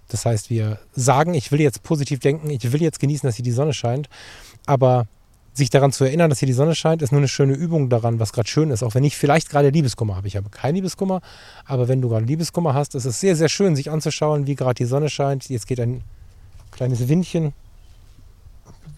[0.09, 3.45] Das heißt, wir sagen, ich will jetzt positiv denken, ich will jetzt genießen, dass hier
[3.45, 4.09] die Sonne scheint,
[4.66, 5.07] aber
[5.53, 8.19] sich daran zu erinnern, dass hier die Sonne scheint, ist nur eine schöne Übung daran,
[8.19, 8.83] was gerade schön ist.
[8.83, 10.29] Auch wenn ich vielleicht gerade Liebeskummer habe.
[10.29, 11.21] Ich habe keinen Liebeskummer,
[11.64, 14.75] aber wenn du gerade Liebeskummer hast, ist es sehr, sehr schön, sich anzuschauen, wie gerade
[14.75, 15.49] die Sonne scheint.
[15.49, 16.03] Jetzt geht ein
[16.71, 17.53] kleines Windchen,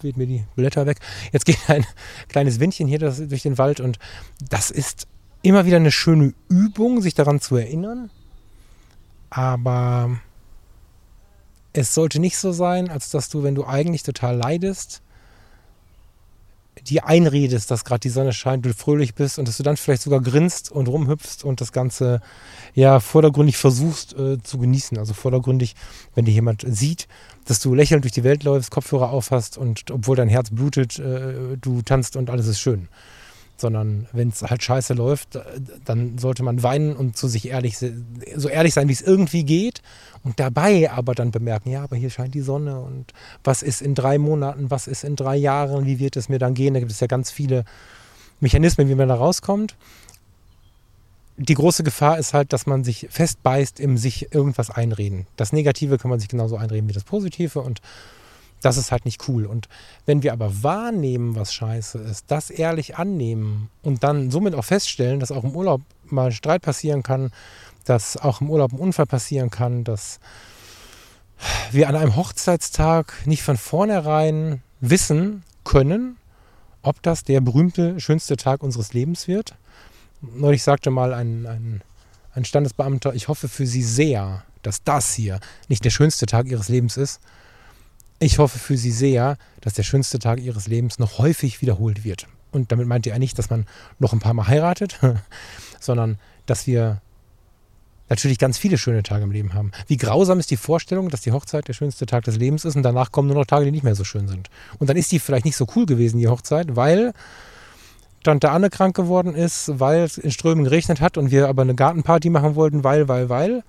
[0.01, 0.99] weht mir die Blätter weg.
[1.31, 1.85] Jetzt geht ein
[2.27, 3.97] kleines Windchen hier durch den Wald und
[4.49, 5.07] das ist
[5.43, 8.09] immer wieder eine schöne Übung, sich daran zu erinnern.
[9.29, 10.17] Aber
[11.73, 15.01] es sollte nicht so sein, als dass du, wenn du eigentlich total leidest,
[16.87, 20.01] dir einredest, dass gerade die Sonne scheint, du fröhlich bist und dass du dann vielleicht
[20.01, 22.21] sogar grinst und rumhüpfst und das Ganze
[22.73, 24.97] ja vordergründig versuchst äh, zu genießen.
[24.97, 25.75] Also vordergründig,
[26.15, 27.07] wenn dir jemand sieht,
[27.45, 31.57] dass du lächelnd durch die Welt läufst, Kopfhörer aufhast und obwohl dein Herz blutet, äh,
[31.59, 32.87] du tanzt und alles ist schön
[33.57, 35.39] sondern wenn es halt scheiße läuft,
[35.85, 39.81] dann sollte man weinen und zu sich ehrlich, so ehrlich sein, wie es irgendwie geht
[40.23, 43.13] und dabei aber dann bemerken, ja, aber hier scheint die Sonne und
[43.43, 46.53] was ist in drei Monaten, was ist in drei Jahren, wie wird es mir dann
[46.53, 46.73] gehen?
[46.73, 47.65] Da gibt es ja ganz viele
[48.39, 49.75] Mechanismen, wie man da rauskommt.
[51.37, 55.25] Die große Gefahr ist halt, dass man sich festbeißt im sich irgendwas einreden.
[55.35, 57.81] Das Negative kann man sich genauso einreden wie das Positive und
[58.63, 59.45] das ist halt nicht cool.
[59.45, 59.67] Und
[60.05, 65.19] wenn wir aber wahrnehmen, was scheiße ist, das ehrlich annehmen und dann somit auch feststellen,
[65.19, 67.31] dass auch im Urlaub mal Streit passieren kann,
[67.85, 70.19] dass auch im Urlaub ein Unfall passieren kann, dass
[71.71, 76.17] wir an einem Hochzeitstag nicht von vornherein wissen können,
[76.81, 79.55] ob das der berühmte, schönste Tag unseres Lebens wird.
[80.21, 81.81] Neulich sagte mal ein, ein,
[82.33, 86.69] ein Standesbeamter, ich hoffe für Sie sehr, dass das hier nicht der schönste Tag Ihres
[86.69, 87.19] Lebens ist,
[88.23, 92.27] ich hoffe für Sie sehr, dass der schönste Tag Ihres Lebens noch häufig wiederholt wird.
[92.51, 93.65] Und damit meinte er nicht, dass man
[93.99, 94.99] noch ein paar Mal heiratet,
[95.79, 97.01] sondern dass wir
[98.09, 99.71] natürlich ganz viele schöne Tage im Leben haben.
[99.87, 102.83] Wie grausam ist die Vorstellung, dass die Hochzeit der schönste Tag des Lebens ist und
[102.83, 104.49] danach kommen nur noch Tage, die nicht mehr so schön sind.
[104.77, 107.13] Und dann ist die vielleicht nicht so cool gewesen, die Hochzeit, weil
[108.23, 111.75] Tante Anne krank geworden ist, weil es in Strömen geregnet hat und wir aber eine
[111.75, 113.63] Gartenparty machen wollten, weil, weil, weil.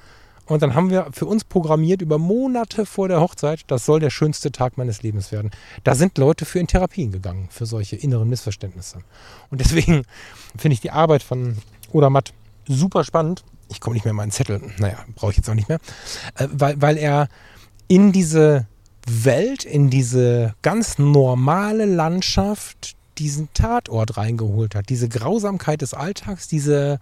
[0.47, 4.11] Und dann haben wir für uns programmiert über Monate vor der Hochzeit, das soll der
[4.11, 5.51] schönste Tag meines Lebens werden.
[5.85, 8.99] Da sind Leute für in Therapien gegangen, für solche inneren Missverständnisse.
[9.51, 10.05] Und deswegen
[10.57, 11.57] finde ich die Arbeit von
[11.93, 12.33] Oder Matt
[12.67, 13.45] super spannend.
[13.71, 14.61] Ich komme nicht mehr in meinen Zettel.
[14.79, 15.81] Naja, brauche ich jetzt auch nicht mehr.
[16.37, 17.29] Äh, weil, weil er
[17.89, 18.67] in diese
[19.07, 24.89] Welt, in diese ganz normale Landschaft diesen Tatort reingeholt hat.
[24.89, 26.99] Diese Grausamkeit des Alltags, diese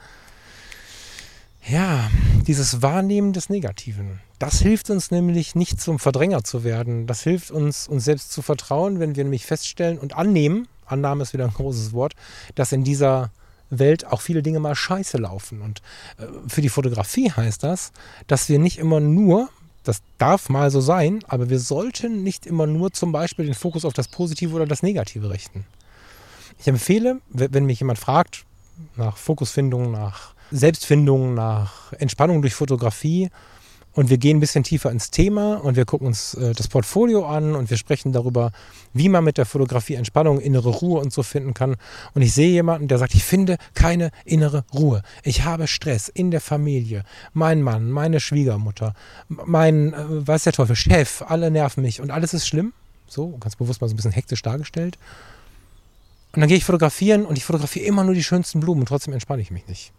[1.66, 2.10] ja,
[2.46, 4.20] dieses Wahrnehmen des Negativen.
[4.38, 7.06] Das hilft uns nämlich nicht zum Verdränger zu werden.
[7.06, 11.32] Das hilft uns, uns selbst zu vertrauen, wenn wir nämlich feststellen und annehmen, Annahme ist
[11.32, 12.14] wieder ein großes Wort,
[12.54, 13.30] dass in dieser
[13.70, 15.62] Welt auch viele Dinge mal scheiße laufen.
[15.62, 15.80] Und
[16.18, 17.92] äh, für die Fotografie heißt das,
[18.26, 19.48] dass wir nicht immer nur,
[19.84, 23.84] das darf mal so sein, aber wir sollten nicht immer nur zum Beispiel den Fokus
[23.84, 25.64] auf das Positive oder das Negative richten.
[26.58, 28.44] Ich empfehle, wenn mich jemand fragt,
[28.96, 33.30] nach Fokusfindung, nach Selbstfindung, nach Entspannung durch Fotografie.
[33.94, 37.26] Und wir gehen ein bisschen tiefer ins Thema und wir gucken uns äh, das Portfolio
[37.26, 38.50] an und wir sprechen darüber,
[38.94, 41.76] wie man mit der Fotografie Entspannung, innere Ruhe und so finden kann.
[42.14, 45.02] Und ich sehe jemanden, der sagt, ich finde keine innere Ruhe.
[45.24, 47.04] Ich habe Stress in der Familie.
[47.34, 48.94] Mein Mann, meine Schwiegermutter,
[49.28, 52.72] mein, äh, weiß der Teufel, Chef, alle nerven mich und alles ist schlimm.
[53.06, 54.96] So, ganz bewusst mal so ein bisschen hektisch dargestellt.
[56.32, 59.12] Und dann gehe ich fotografieren und ich fotografiere immer nur die schönsten Blumen und trotzdem
[59.12, 59.92] entspanne ich mich nicht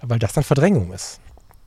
[0.00, 1.20] weil das dann Verdrängung ist.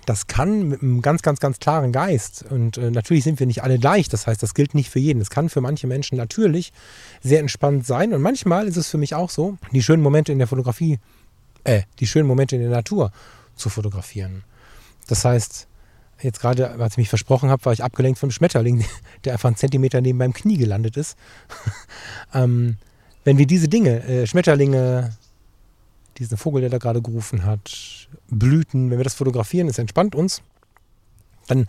[0.06, 2.46] Das kann mit einem ganz, ganz, ganz klaren Geist.
[2.50, 4.08] Und äh, natürlich sind wir nicht alle gleich.
[4.08, 5.22] Das heißt, das gilt nicht für jeden.
[5.22, 6.72] Es kann für manche Menschen natürlich
[7.22, 8.14] sehr entspannt sein.
[8.14, 11.00] Und manchmal ist es für mich auch so, die schönen Momente in der Fotografie,
[11.66, 13.12] äh, die schönen Momente in der Natur
[13.58, 14.44] zu fotografieren.
[15.08, 15.68] Das heißt,
[16.22, 18.86] jetzt gerade, als ich mich versprochen habe, war ich abgelenkt vom Schmetterling,
[19.26, 21.18] der einfach einen Zentimeter neben meinem Knie gelandet ist.
[22.34, 22.78] ähm,
[23.26, 25.18] wenn wir diese Dinge, äh, Schmetterlinge,
[26.20, 30.42] diesen Vogel, der da gerade gerufen hat, Blüten, wenn wir das fotografieren, es entspannt uns,
[31.48, 31.68] dann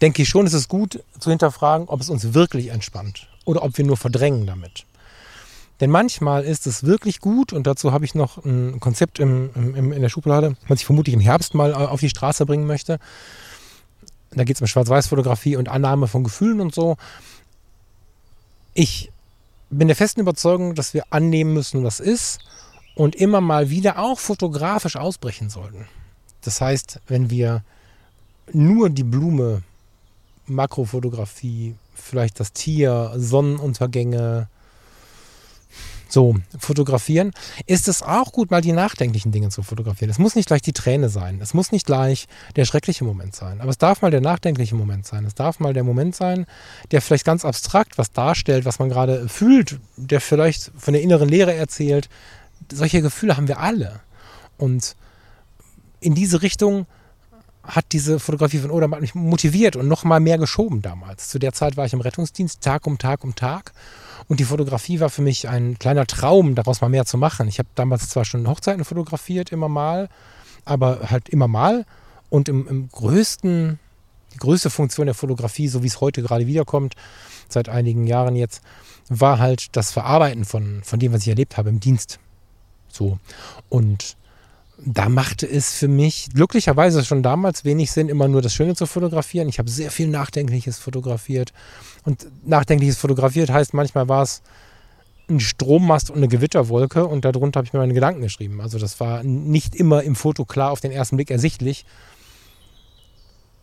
[0.00, 3.76] denke ich schon, es ist gut zu hinterfragen, ob es uns wirklich entspannt oder ob
[3.76, 4.84] wir nur verdrängen damit.
[5.80, 9.92] Denn manchmal ist es wirklich gut, und dazu habe ich noch ein Konzept im, im,
[9.92, 12.98] in der Schublade, was ich vermutlich im Herbst mal auf die Straße bringen möchte.
[14.30, 16.96] Da geht es um Schwarz-Weiß-Fotografie und Annahme von Gefühlen und so.
[18.72, 19.10] Ich
[19.68, 22.40] bin der festen Überzeugung, dass wir annehmen müssen, was ist
[22.96, 25.86] und immer mal wieder auch fotografisch ausbrechen sollten.
[26.40, 27.62] Das heißt, wenn wir
[28.52, 29.62] nur die Blume,
[30.46, 34.48] Makrofotografie, vielleicht das Tier, Sonnenuntergänge,
[36.08, 37.32] so fotografieren,
[37.66, 40.08] ist es auch gut, mal die nachdenklichen Dinge zu fotografieren.
[40.08, 43.60] Es muss nicht gleich die Träne sein, es muss nicht gleich der schreckliche Moment sein,
[43.60, 45.24] aber es darf mal der nachdenkliche Moment sein.
[45.24, 46.46] Es darf mal der Moment sein,
[46.92, 51.28] der vielleicht ganz abstrakt was darstellt, was man gerade fühlt, der vielleicht von der inneren
[51.28, 52.08] Lehre erzählt,
[52.72, 54.00] solche Gefühle haben wir alle.
[54.58, 54.96] Und
[56.00, 56.86] in diese Richtung
[57.66, 61.28] hat diese Fotografie von Odermatt mich motiviert und noch mal mehr geschoben damals.
[61.28, 63.72] Zu der Zeit war ich im Rettungsdienst, Tag um Tag um Tag.
[64.28, 67.48] Und die Fotografie war für mich ein kleiner Traum, daraus mal mehr zu machen.
[67.48, 70.08] Ich habe damals zwar schon Hochzeiten fotografiert, immer mal,
[70.64, 71.84] aber halt immer mal.
[72.28, 73.78] Und im, im größten,
[74.34, 76.94] die größte Funktion der Fotografie, so wie es heute gerade wiederkommt,
[77.48, 78.62] seit einigen Jahren jetzt,
[79.08, 82.18] war halt das Verarbeiten von, von dem, was ich erlebt habe im Dienst.
[82.96, 83.18] So.
[83.68, 84.16] Und
[84.84, 88.86] da machte es für mich glücklicherweise schon damals wenig Sinn, immer nur das Schöne zu
[88.86, 89.48] fotografieren.
[89.48, 91.52] Ich habe sehr viel Nachdenkliches fotografiert.
[92.04, 94.42] Und Nachdenkliches fotografiert heißt, manchmal war es
[95.28, 98.60] ein Strommast und eine Gewitterwolke und darunter habe ich mir meine Gedanken geschrieben.
[98.60, 101.84] Also das war nicht immer im Foto klar auf den ersten Blick ersichtlich.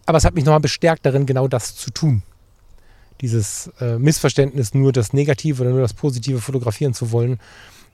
[0.06, 2.24] Aber es hat mich nochmal bestärkt darin, genau das zu tun.
[3.22, 7.40] Dieses äh, Missverständnis, nur das Negative oder nur das Positive fotografieren zu wollen,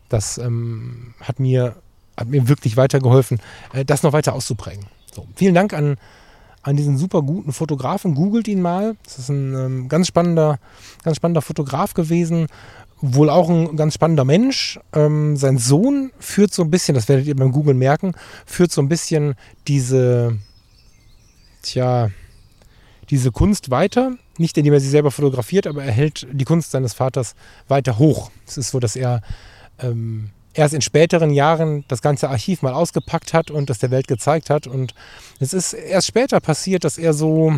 [0.10, 1.76] das ähm, hat, mir,
[2.17, 3.39] hat mir wirklich weitergeholfen,
[3.74, 4.86] äh, das noch weiter auszuprägen.
[5.13, 5.98] So, vielen Dank an,
[6.62, 8.15] an diesen super guten Fotografen.
[8.15, 8.95] Googelt ihn mal.
[9.04, 10.60] Das ist ein ähm, ganz, spannender,
[11.04, 12.48] ganz spannender Fotograf gewesen.
[13.02, 14.80] Wohl auch ein ganz spannender Mensch.
[14.93, 18.13] Ähm, sein Sohn führt so ein bisschen, das werdet ihr beim Googlen merken,
[18.45, 19.36] führt so ein bisschen
[19.67, 20.38] diese,
[21.62, 22.10] tja,
[23.10, 24.17] diese Kunst weiter.
[24.38, 27.36] Nicht indem er sie selber fotografiert, aber er hält die Kunst seines Vaters
[27.67, 28.32] weiter hoch.
[28.48, 29.22] Es ist so, dass er
[29.82, 34.08] ähm, erst in späteren Jahren das ganze Archiv mal ausgepackt hat und das der Welt
[34.08, 34.68] gezeigt hat.
[34.68, 34.94] Und
[35.39, 37.54] es ist erst später passiert, dass er so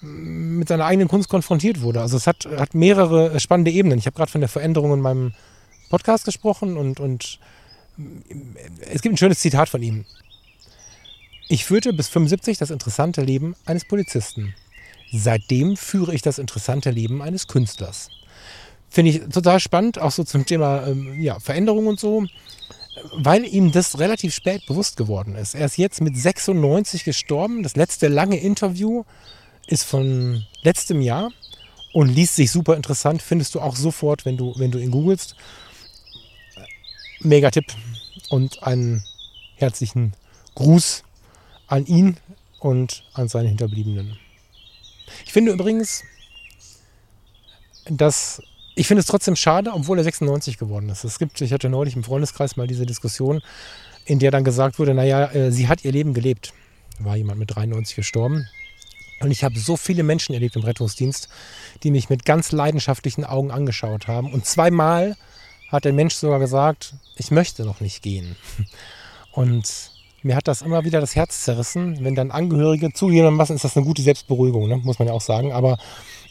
[0.00, 2.00] mit seiner eigenen Kunst konfrontiert wurde.
[2.00, 3.98] Also es hat, hat mehrere spannende Ebenen.
[3.98, 5.32] Ich habe gerade von der Veränderung in meinem
[5.88, 7.38] Podcast gesprochen und, und
[8.80, 10.04] es gibt ein schönes Zitat von ihm.
[11.48, 14.54] Ich führte bis 75 das interessante Leben eines Polizisten.
[15.12, 18.10] Seitdem führe ich das interessante Leben eines Künstlers.
[18.94, 22.26] Finde ich total spannend, auch so zum Thema ähm, ja, Veränderung und so,
[23.12, 25.56] weil ihm das relativ spät bewusst geworden ist.
[25.56, 27.64] Er ist jetzt mit 96 gestorben.
[27.64, 29.02] Das letzte lange Interview
[29.66, 31.32] ist von letztem Jahr
[31.92, 33.20] und liest sich super interessant.
[33.20, 35.34] Findest du auch sofort, wenn du, wenn du ihn googelst.
[37.18, 37.66] Mega Tipp
[38.28, 39.02] und einen
[39.56, 40.12] herzlichen
[40.54, 41.02] Gruß
[41.66, 42.16] an ihn
[42.60, 44.16] und an seine Hinterbliebenen.
[45.24, 46.04] Ich finde übrigens,
[47.86, 48.40] dass
[48.74, 51.04] ich finde es trotzdem schade, obwohl er 96 geworden ist.
[51.04, 53.40] Es gibt, ich hatte neulich im Freundeskreis mal diese Diskussion,
[54.04, 56.52] in der dann gesagt wurde, naja, äh, sie hat ihr Leben gelebt.
[56.98, 58.46] War jemand mit 93 gestorben.
[59.20, 61.28] Und ich habe so viele Menschen erlebt im Rettungsdienst,
[61.82, 64.32] die mich mit ganz leidenschaftlichen Augen angeschaut haben.
[64.32, 65.16] Und zweimal
[65.68, 68.36] hat der Mensch sogar gesagt, ich möchte noch nicht gehen.
[69.32, 73.76] Und mir hat das immer wieder das Herz zerrissen, wenn dann Angehörige zugegebenermaßen ist das
[73.76, 74.76] eine gute Selbstberuhigung, ne?
[74.78, 75.52] muss man ja auch sagen.
[75.52, 75.78] Aber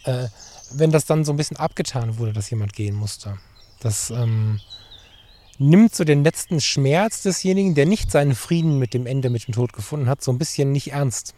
[0.05, 0.27] äh,
[0.75, 3.37] wenn das dann so ein bisschen abgetan wurde, dass jemand gehen musste,
[3.79, 4.59] das ähm,
[5.57, 9.53] nimmt so den letzten Schmerz desjenigen, der nicht seinen Frieden mit dem Ende, mit dem
[9.53, 11.35] Tod gefunden hat, so ein bisschen nicht ernst.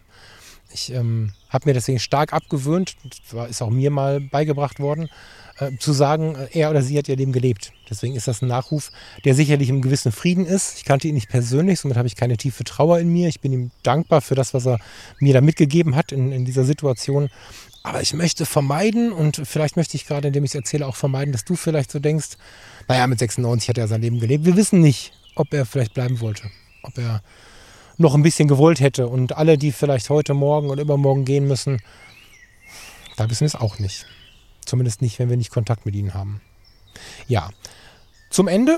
[0.73, 2.95] Ich ähm, habe mir deswegen stark abgewöhnt,
[3.49, 5.09] ist auch mir mal beigebracht worden,
[5.57, 7.71] äh, zu sagen, äh, er oder sie hat ihr Leben gelebt.
[7.89, 8.91] Deswegen ist das ein Nachruf,
[9.23, 10.77] der sicherlich im gewissen Frieden ist.
[10.77, 13.29] Ich kannte ihn nicht persönlich, somit habe ich keine tiefe Trauer in mir.
[13.29, 14.79] Ich bin ihm dankbar für das, was er
[15.19, 17.29] mir da mitgegeben hat in, in dieser Situation.
[17.85, 21.31] Aber ich möchte vermeiden und vielleicht möchte ich gerade, indem ich es erzähle, auch vermeiden,
[21.31, 22.29] dass du vielleicht so denkst,
[22.87, 24.43] naja, mit 96 hat er sein Leben gelebt.
[24.43, 26.49] Wir wissen nicht, ob er vielleicht bleiben wollte,
[26.81, 27.21] ob er
[27.97, 29.07] noch ein bisschen gewollt hätte.
[29.07, 31.79] Und alle, die vielleicht heute Morgen und übermorgen gehen müssen,
[33.17, 34.07] da wissen wir es auch nicht.
[34.65, 36.41] Zumindest nicht, wenn wir nicht Kontakt mit ihnen haben.
[37.27, 37.51] Ja,
[38.31, 38.77] zum Ende.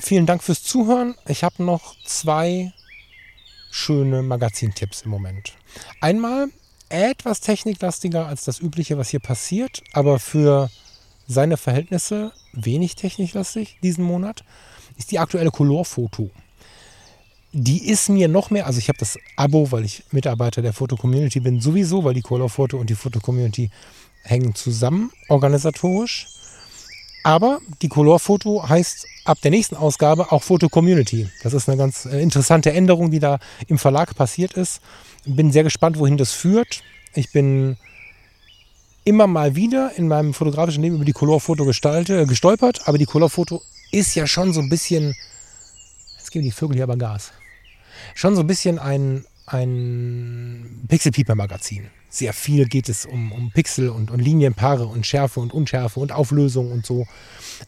[0.00, 1.16] Vielen Dank fürs Zuhören.
[1.26, 2.72] Ich habe noch zwei
[3.70, 5.52] schöne Magazintipps im Moment.
[6.00, 6.48] Einmal
[6.88, 10.70] etwas techniklastiger als das übliche, was hier passiert, aber für
[11.26, 14.44] seine Verhältnisse wenig techniklastig diesen Monat,
[14.96, 16.30] ist die aktuelle Colorfoto
[17.52, 21.40] die ist mir noch mehr, also ich habe das Abo, weil ich Mitarbeiter der Foto-Community
[21.40, 23.70] bin, sowieso, weil die Color-Foto und die Foto-Community
[24.22, 26.26] hängen zusammen organisatorisch.
[27.22, 31.28] Aber die Color-Foto heißt ab der nächsten Ausgabe auch Foto-Community.
[31.42, 34.80] Das ist eine ganz äh, interessante Änderung, die da im Verlag passiert ist.
[35.24, 36.82] Bin sehr gespannt, wohin das führt.
[37.14, 37.76] Ich bin
[39.04, 43.62] immer mal wieder in meinem fotografischen Leben über die Color-Foto äh, gestolpert, aber die Color-Foto
[43.90, 45.14] ist ja schon so ein bisschen
[46.28, 47.32] Jetzt geben die Vögel hier aber Gas.
[48.14, 51.88] Schon so ein bisschen ein, ein Pixel-Pieper-Magazin.
[52.10, 56.12] Sehr viel geht es um, um Pixel und, und Linienpaare und Schärfe und Unschärfe und
[56.12, 57.06] Auflösung und so.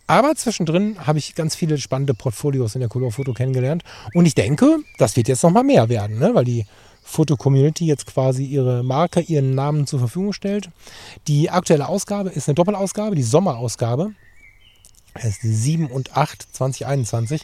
[0.07, 3.83] Aber zwischendrin habe ich ganz viele spannende Portfolios in der Colorfoto kennengelernt.
[4.14, 6.35] Und ich denke, das wird jetzt noch mal mehr werden, ne?
[6.35, 6.64] weil die
[7.03, 10.70] Foto-Community jetzt quasi ihre Marke, ihren Namen zur Verfügung stellt.
[11.26, 14.12] Die aktuelle Ausgabe ist eine Doppelausgabe, die Sommerausgabe.
[15.23, 17.42] Ist 7 und 8 2021.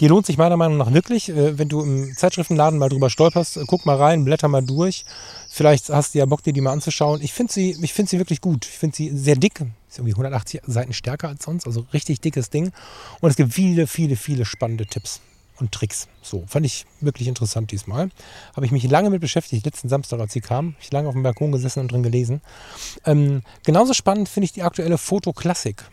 [0.00, 1.28] Die lohnt sich meiner Meinung nach wirklich.
[1.28, 5.04] Äh, wenn du im Zeitschriftenladen mal drüber stolperst, äh, guck mal rein, blätter mal durch.
[5.50, 7.20] Vielleicht hast du ja Bock, dir die mal anzuschauen.
[7.20, 8.66] Ich finde sie, find sie wirklich gut.
[8.66, 9.60] Ich finde sie sehr dick.
[9.88, 11.66] Ist irgendwie 180 Seiten stärker als sonst.
[11.66, 12.70] Also richtig dickes Ding.
[13.20, 15.20] Und es gibt viele, viele, viele spannende Tipps
[15.60, 16.08] und Tricks.
[16.22, 18.10] So, fand ich wirklich interessant diesmal.
[18.54, 20.76] Habe ich mich lange mit beschäftigt, letzten Samstag, als sie kam.
[20.80, 22.40] Ich lange auf dem Balkon gesessen und drin gelesen.
[23.04, 25.84] Ähm, genauso spannend finde ich die aktuelle Fotoklassik.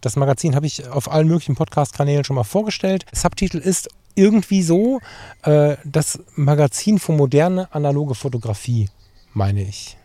[0.00, 3.06] Das Magazin habe ich auf allen möglichen Podcast-Kanälen schon mal vorgestellt.
[3.12, 5.00] Subtitel ist irgendwie so
[5.42, 8.88] äh, das Magazin für moderne analoge Fotografie,
[9.32, 9.96] meine ich.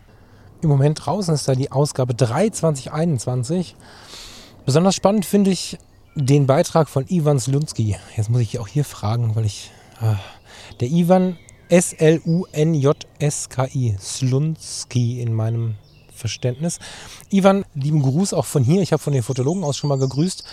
[0.60, 3.74] Im Moment draußen ist da die Ausgabe 3 2021.
[4.64, 5.78] Besonders spannend finde ich
[6.14, 7.96] den Beitrag von Ivan Slunski.
[8.16, 9.70] Jetzt muss ich auch hier fragen, weil ich.
[10.00, 10.14] Äh,
[10.80, 11.36] der Ivan
[11.68, 12.76] S-L-U-N-J-S-K-I.
[13.98, 15.76] Slunski in meinem
[16.22, 16.78] Verständnis.
[17.30, 18.80] Ivan, lieben Gruß auch von hier.
[18.80, 20.44] Ich habe von den Fotologen aus schon mal gegrüßt.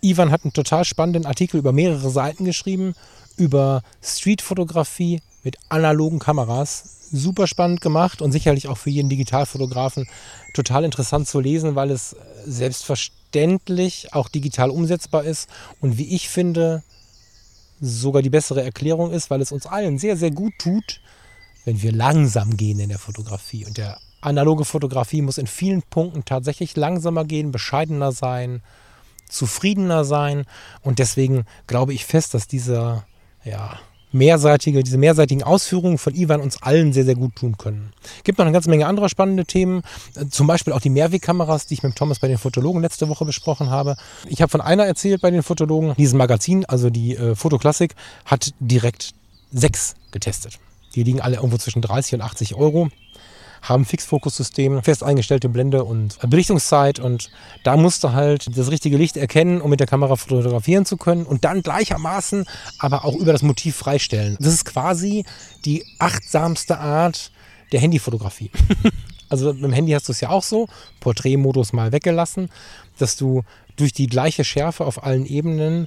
[0.00, 2.94] Ivan hat einen total spannenden Artikel über mehrere Seiten geschrieben,
[3.36, 7.08] über Streetfotografie mit analogen Kameras.
[7.10, 10.08] Super spannend gemacht und sicherlich auch für jeden Digitalfotografen
[10.54, 15.48] total interessant zu lesen, weil es selbstverständlich auch digital umsetzbar ist
[15.80, 16.82] und wie ich finde,
[17.80, 21.00] sogar die bessere Erklärung ist, weil es uns allen sehr, sehr gut tut,
[21.64, 23.66] wenn wir langsam gehen in der Fotografie.
[23.66, 28.62] Und der analoge Fotografie muss in vielen Punkten tatsächlich langsamer gehen, bescheidener sein,
[29.28, 30.44] zufriedener sein.
[30.82, 33.04] Und deswegen glaube ich fest, dass dieser
[33.44, 33.78] ja,
[34.12, 37.92] mehrseitige, diese mehrseitigen Ausführungen von Ivan uns allen sehr, sehr gut tun können.
[38.24, 39.82] Gibt noch eine ganze Menge anderer spannende Themen,
[40.14, 43.24] äh, zum Beispiel auch die Mehrwegkameras, die ich mit Thomas bei den Fotologen letzte Woche
[43.24, 43.96] besprochen habe.
[44.28, 45.94] Ich habe von einer erzählt bei den Fotologen.
[45.96, 47.94] Dieses Magazin, also die äh, Fotoklassik,
[48.24, 49.12] hat direkt
[49.50, 50.58] sechs getestet.
[50.94, 52.88] Die liegen alle irgendwo zwischen 30 und 80 Euro
[53.62, 57.30] haben Fixfokussystem, fest eingestellte Blende und Belichtungszeit und
[57.62, 61.24] da musst du halt das richtige Licht erkennen, um mit der Kamera fotografieren zu können
[61.24, 62.44] und dann gleichermaßen
[62.78, 64.36] aber auch über das Motiv freistellen.
[64.40, 65.24] Das ist quasi
[65.64, 67.30] die achtsamste Art
[67.70, 68.50] der Handyfotografie.
[69.28, 70.68] also mit dem Handy hast du es ja auch so,
[71.00, 72.50] Porträtmodus mal weggelassen,
[72.98, 73.42] dass du
[73.76, 75.86] durch die gleiche Schärfe auf allen Ebenen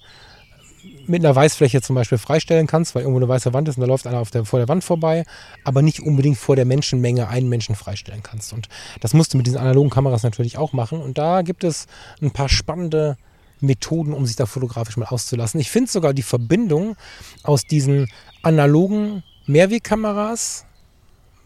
[1.08, 3.88] mit einer Weißfläche zum Beispiel freistellen kannst, weil irgendwo eine weiße Wand ist und da
[3.88, 5.26] läuft einer der, vor der Wand vorbei,
[5.64, 8.54] aber nicht unbedingt vor der Menschenmenge einen Menschen freistellen kannst.
[8.54, 8.68] Und
[9.02, 11.02] das musst du mit diesen analogen Kameras natürlich auch machen.
[11.02, 11.88] Und da gibt es
[12.22, 13.18] ein paar spannende
[13.62, 15.60] Methoden, um sich da fotografisch mal auszulassen.
[15.60, 16.96] Ich finde sogar die Verbindung
[17.44, 18.08] aus diesen
[18.42, 20.66] analogen Mehrwegkameras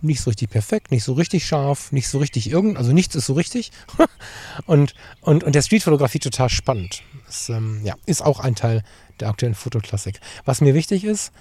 [0.01, 3.25] nicht so richtig perfekt, nicht so richtig scharf, nicht so richtig irgend, also nichts ist
[3.25, 3.71] so richtig.
[4.65, 7.03] und, und, und der Streetfotografie total spannend.
[7.25, 8.83] Das ähm, ja, ist auch ein Teil
[9.21, 10.19] der aktuellen Fotoklassik.
[10.45, 11.31] Was mir wichtig ist,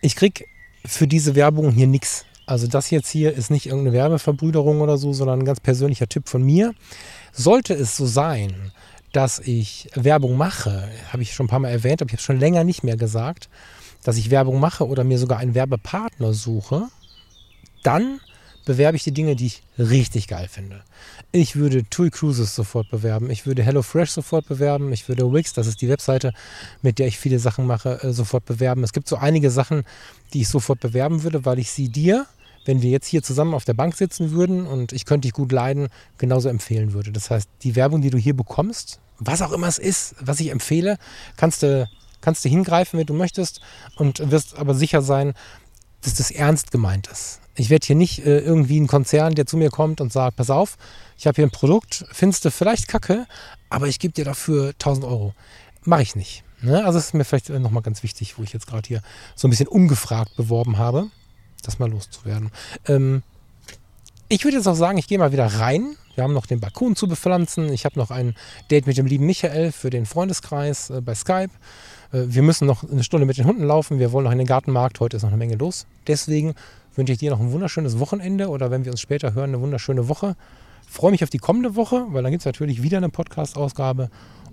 [0.00, 0.44] ich kriege
[0.84, 2.24] für diese Werbung hier nichts.
[2.46, 6.28] Also das jetzt hier ist nicht irgendeine Werbeverbrüderung oder so, sondern ein ganz persönlicher Tipp
[6.28, 6.74] von mir.
[7.32, 8.72] Sollte es so sein,
[9.12, 12.38] dass ich Werbung mache, habe ich schon ein paar Mal erwähnt, ich habe es schon
[12.38, 13.48] länger nicht mehr gesagt,
[14.02, 16.88] dass ich Werbung mache oder mir sogar einen Werbepartner suche,
[17.82, 18.20] dann
[18.64, 20.82] bewerbe ich die Dinge, die ich richtig geil finde.
[21.32, 23.30] Ich würde TUI Cruises sofort bewerben.
[23.30, 24.92] Ich würde HelloFresh sofort bewerben.
[24.92, 26.32] Ich würde Wix, das ist die Webseite,
[26.82, 28.84] mit der ich viele Sachen mache, äh, sofort bewerben.
[28.84, 29.84] Es gibt so einige Sachen,
[30.32, 32.26] die ich sofort bewerben würde, weil ich sie dir,
[32.64, 35.52] wenn wir jetzt hier zusammen auf der Bank sitzen würden und ich könnte dich gut
[35.52, 35.88] leiden,
[36.18, 37.12] genauso empfehlen würde.
[37.12, 40.50] Das heißt, die Werbung, die du hier bekommst, was auch immer es ist, was ich
[40.50, 40.98] empfehle,
[41.36, 41.88] kannst du,
[42.20, 43.60] kannst du hingreifen, wenn du möchtest
[43.96, 45.34] und wirst aber sicher sein,
[46.02, 47.40] dass das ernst gemeint ist.
[47.56, 50.50] Ich werde hier nicht äh, irgendwie ein Konzern, der zu mir kommt und sagt, pass
[50.50, 50.76] auf,
[51.16, 53.26] ich habe hier ein Produkt, findest du vielleicht kacke,
[53.70, 55.34] aber ich gebe dir dafür 1000 Euro.
[55.84, 56.44] Mache ich nicht.
[56.62, 56.84] Ne?
[56.84, 59.02] Also das ist mir vielleicht äh, nochmal ganz wichtig, wo ich jetzt gerade hier
[59.34, 61.10] so ein bisschen ungefragt beworben habe,
[61.62, 62.50] das mal loszuwerden.
[62.86, 63.22] Ähm,
[64.28, 65.96] ich würde jetzt auch sagen, ich gehe mal wieder rein.
[66.14, 67.72] Wir haben noch den Balkon zu bepflanzen.
[67.72, 68.34] Ich habe noch ein
[68.70, 71.50] Date mit dem lieben Michael für den Freundeskreis äh, bei Skype.
[72.12, 73.98] Äh, wir müssen noch eine Stunde mit den Hunden laufen.
[73.98, 75.00] Wir wollen noch in den Gartenmarkt.
[75.00, 75.86] Heute ist noch eine Menge los.
[76.06, 76.54] Deswegen
[76.94, 80.08] wünsche ich dir noch ein wunderschönes Wochenende oder wenn wir uns später hören, eine wunderschöne
[80.08, 80.36] Woche.
[80.86, 84.10] Freue mich auf die kommende Woche, weil dann gibt es natürlich wieder eine Podcast-Ausgabe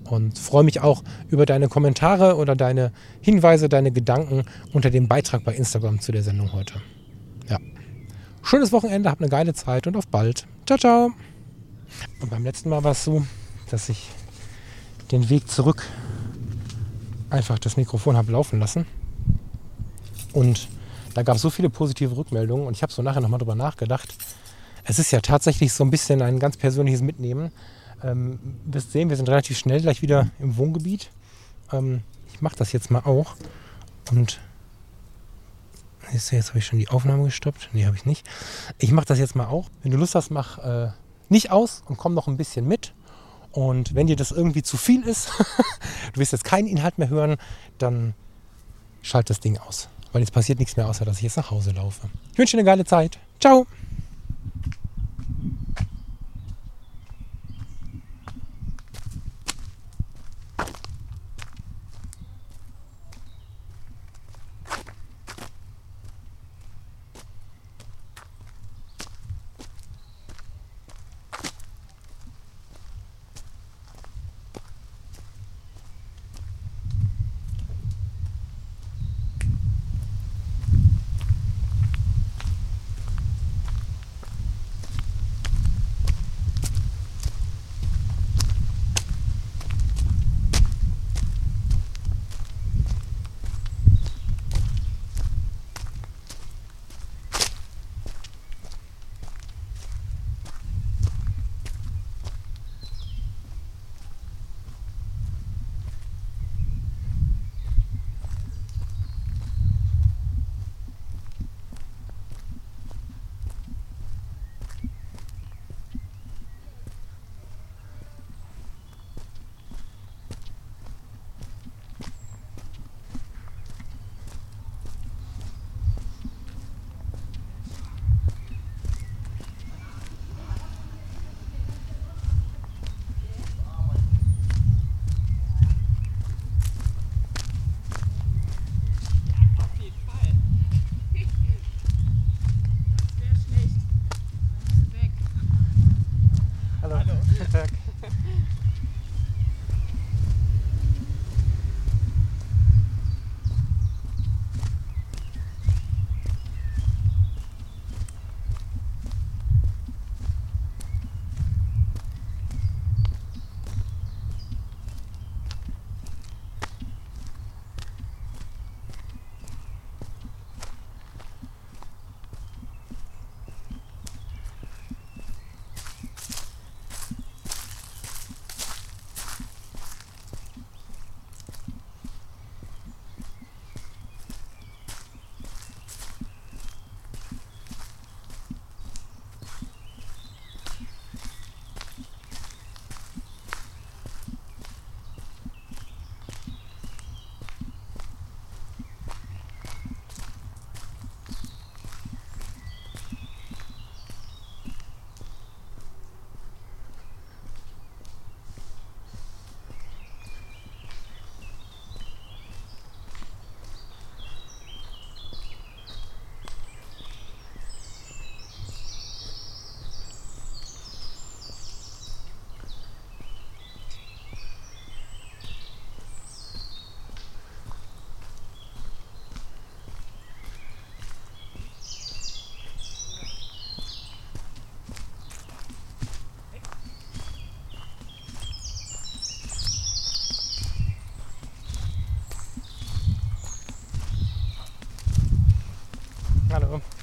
[0.09, 5.43] und freue mich auch über deine Kommentare oder deine Hinweise, deine Gedanken unter dem Beitrag
[5.43, 6.81] bei Instagram zu der Sendung heute.
[7.47, 7.57] Ja.
[8.41, 10.47] Schönes Wochenende, habt eine geile Zeit und auf bald.
[10.65, 11.11] Ciao, ciao.
[12.21, 13.23] Und beim letzten Mal war es so,
[13.69, 14.09] dass ich
[15.11, 15.83] den Weg zurück
[17.29, 18.85] einfach das Mikrofon habe laufen lassen
[20.33, 20.67] und
[21.13, 24.13] da gab es so viele positive Rückmeldungen und ich habe so nachher nochmal drüber nachgedacht.
[24.83, 27.51] Es ist ja tatsächlich so ein bisschen ein ganz persönliches Mitnehmen.
[28.03, 31.11] Ähm, wirst sehen, wir sind relativ schnell gleich wieder im Wohngebiet.
[31.71, 32.01] Ähm,
[32.33, 33.35] ich mache das jetzt mal auch.
[34.11, 34.39] Und
[36.11, 37.69] jetzt, habe ich schon die Aufnahme gestoppt.
[37.73, 38.27] Nee, habe ich nicht.
[38.79, 39.69] Ich mache das jetzt mal auch.
[39.83, 40.91] Wenn du Lust hast, mach äh,
[41.29, 42.93] nicht aus und komm noch ein bisschen mit.
[43.51, 45.31] Und wenn dir das irgendwie zu viel ist,
[46.13, 47.37] du wirst jetzt keinen Inhalt mehr hören,
[47.77, 48.13] dann
[49.01, 49.89] schalt das Ding aus.
[50.11, 52.07] Weil jetzt passiert nichts mehr, außer dass ich jetzt nach Hause laufe.
[52.33, 53.17] Ich wünsche dir eine geile Zeit.
[53.39, 53.65] Ciao!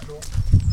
[0.09, 0.68] Fechou.